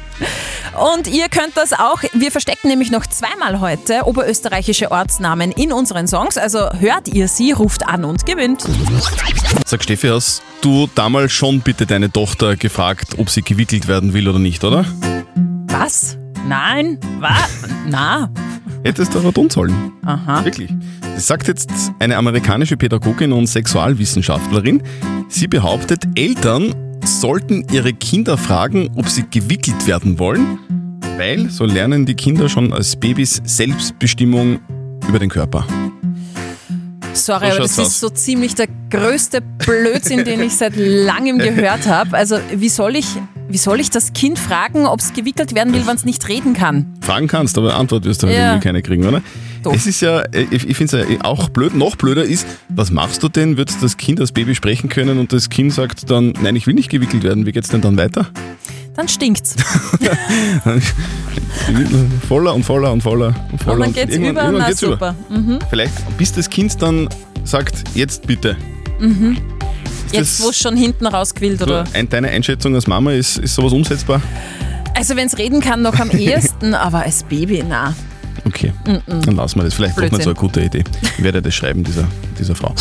Und 0.78 1.06
ihr 1.08 1.28
könnt 1.28 1.56
das 1.56 1.72
auch. 1.72 2.02
Wir 2.12 2.30
verstecken 2.30 2.68
nämlich 2.68 2.90
noch 2.90 3.06
zweimal 3.06 3.60
heute 3.60 4.04
oberösterreichische 4.04 4.90
Ortsnamen 4.90 5.52
in 5.52 5.72
unseren 5.72 6.06
Songs. 6.06 6.36
Also 6.36 6.70
hört 6.78 7.08
ihr 7.08 7.28
sie, 7.28 7.52
ruft 7.52 7.86
an 7.86 8.04
und 8.04 8.26
gewinnt. 8.26 8.64
Sag 9.66 9.82
Steffi, 9.82 10.08
hast 10.08 10.42
du 10.60 10.88
damals 10.94 11.32
schon 11.32 11.60
bitte 11.60 11.86
deine 11.86 12.10
Tochter 12.10 12.56
gefragt, 12.56 13.18
ob 13.18 13.30
sie 13.30 13.42
gewickelt 13.42 13.88
werden 13.88 14.12
will 14.12 14.28
oder 14.28 14.38
nicht, 14.38 14.64
oder? 14.64 14.84
Was? 15.66 16.16
Nein? 16.46 16.98
Was? 17.20 17.68
Na? 17.86 18.30
Hättest 18.84 19.14
du 19.14 19.18
aber 19.18 19.32
tun 19.32 19.50
sollen. 19.50 19.92
Aha. 20.04 20.44
Wirklich. 20.44 20.70
Das 21.14 21.26
sagt 21.26 21.48
jetzt 21.48 21.70
eine 21.98 22.16
amerikanische 22.16 22.76
Pädagogin 22.76 23.32
und 23.32 23.46
Sexualwissenschaftlerin. 23.46 24.82
Sie 25.28 25.48
behauptet, 25.48 26.04
Eltern 26.14 26.74
sollten 27.08 27.64
ihre 27.72 27.92
Kinder 27.92 28.36
fragen, 28.36 28.90
ob 28.96 29.08
sie 29.08 29.24
gewickelt 29.30 29.86
werden 29.86 30.18
wollen, 30.18 30.58
Weil 31.16 31.50
so 31.50 31.64
lernen 31.64 32.06
die 32.06 32.14
Kinder 32.14 32.48
schon 32.48 32.72
als 32.72 32.94
Babys 32.94 33.40
Selbstbestimmung 33.44 34.60
über 35.08 35.18
den 35.18 35.28
Körper. 35.28 35.66
Sorry, 37.14 37.46
So 37.46 37.52
aber 37.52 37.58
das 37.62 37.78
ist 37.78 38.00
so 38.00 38.08
ziemlich 38.10 38.54
der 38.54 38.68
größte 38.90 39.40
Blödsinn, 39.40 40.24
den 40.24 40.40
ich 40.42 40.56
seit 40.56 40.74
langem 40.76 41.38
gehört 41.38 41.86
habe. 41.86 42.16
Also 42.16 42.38
wie 42.54 42.68
soll 42.68 42.96
ich, 42.96 43.06
wie 43.48 43.58
soll 43.58 43.80
ich 43.80 43.90
das 43.90 44.12
Kind 44.12 44.38
fragen, 44.38 44.86
ob 44.86 45.00
es 45.00 45.12
gewickelt 45.12 45.54
werden 45.54 45.74
will, 45.74 45.86
wenn 45.86 45.96
es 45.96 46.04
nicht 46.04 46.28
reden 46.28 46.54
kann? 46.54 46.94
Fragen 47.00 47.26
kannst, 47.26 47.58
aber 47.58 47.74
Antwort 47.76 48.04
wirst 48.04 48.22
du 48.22 48.26
halt 48.28 48.36
Ja. 48.36 48.46
irgendwie 48.52 48.64
keine 48.64 48.82
kriegen, 48.82 49.04
oder? 49.06 49.22
Es 49.72 49.86
ist 49.86 50.00
ja, 50.00 50.22
ich, 50.32 50.68
ich 50.68 50.76
finde 50.76 50.98
es 51.02 51.08
ja 51.10 51.18
auch 51.24 51.48
blöd, 51.48 51.74
noch 51.74 51.96
blöder 51.96 52.24
ist, 52.24 52.46
was 52.68 52.90
machst 52.90 53.22
du 53.22 53.28
denn? 53.28 53.56
Wird 53.56 53.70
das 53.82 53.96
Kind 53.96 54.20
als 54.20 54.30
Baby 54.32 54.54
sprechen 54.54 54.88
können 54.88 55.18
und 55.18 55.32
das 55.32 55.50
Kind 55.50 55.72
sagt 55.72 56.10
dann, 56.10 56.32
nein, 56.40 56.54
ich 56.56 56.66
will 56.66 56.74
nicht 56.74 56.88
gewickelt 56.90 57.24
werden, 57.24 57.44
wie 57.44 57.52
geht's 57.52 57.68
denn 57.68 57.80
dann 57.80 57.96
weiter? 57.98 58.28
Dann 58.98 59.06
stinkt's. 59.06 59.54
voller 62.28 62.52
und 62.52 62.64
voller 62.64 62.90
und 62.92 63.00
voller 63.00 63.32
und 63.52 63.62
voller. 63.62 63.74
Und 63.76 63.80
dann 63.80 63.92
geht's 63.92 64.12
irgendwann- 64.12 64.30
über, 64.32 64.40
irgendwann 64.42 64.60
na 64.62 64.66
geht's 64.68 64.80
super. 64.80 65.14
Mhm. 65.28 65.58
Vielleicht 65.70 66.18
bis 66.18 66.32
das 66.32 66.50
Kind 66.50 66.82
dann 66.82 67.08
sagt, 67.44 67.84
jetzt 67.94 68.26
bitte. 68.26 68.56
Mhm. 68.98 69.38
Jetzt, 70.10 70.42
wo 70.42 70.48
es 70.50 70.58
schon 70.58 70.76
hinten 70.76 71.06
rausquillt, 71.06 71.60
so 71.60 71.66
oder? 71.66 71.84
ein, 71.92 72.08
deine 72.08 72.26
Einschätzung 72.28 72.74
als 72.74 72.88
Mama, 72.88 73.12
ist, 73.12 73.38
ist 73.38 73.54
sowas 73.54 73.72
umsetzbar? 73.72 74.20
Also 74.96 75.14
wenn 75.14 75.28
es 75.28 75.38
reden 75.38 75.60
kann, 75.60 75.80
noch 75.82 76.00
am 76.00 76.10
ehesten, 76.18 76.74
aber 76.74 77.04
als 77.04 77.22
Baby, 77.22 77.62
na. 77.68 77.94
Okay, 78.46 78.72
Mhm. 78.84 79.22
dann 79.22 79.36
lassen 79.36 79.60
wir 79.60 79.64
das. 79.64 79.74
Vielleicht 79.74 79.96
doch 79.96 80.02
nicht 80.02 80.10
Blödsinn. 80.10 80.24
so 80.24 80.30
eine 80.30 80.38
gute 80.40 80.60
Idee. 80.62 80.82
Ich 81.18 81.22
werde 81.22 81.40
das 81.40 81.54
schreiben, 81.54 81.84
dieser, 81.84 82.04
dieser 82.36 82.56
Frau. 82.56 82.74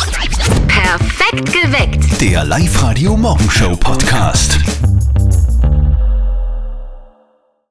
Perfekt 0.66 1.52
geweckt. 1.52 2.20
Der 2.20 2.44
Live-Radio 2.44 3.16
Morgenshow 3.16 3.76
Podcast. 3.76 4.58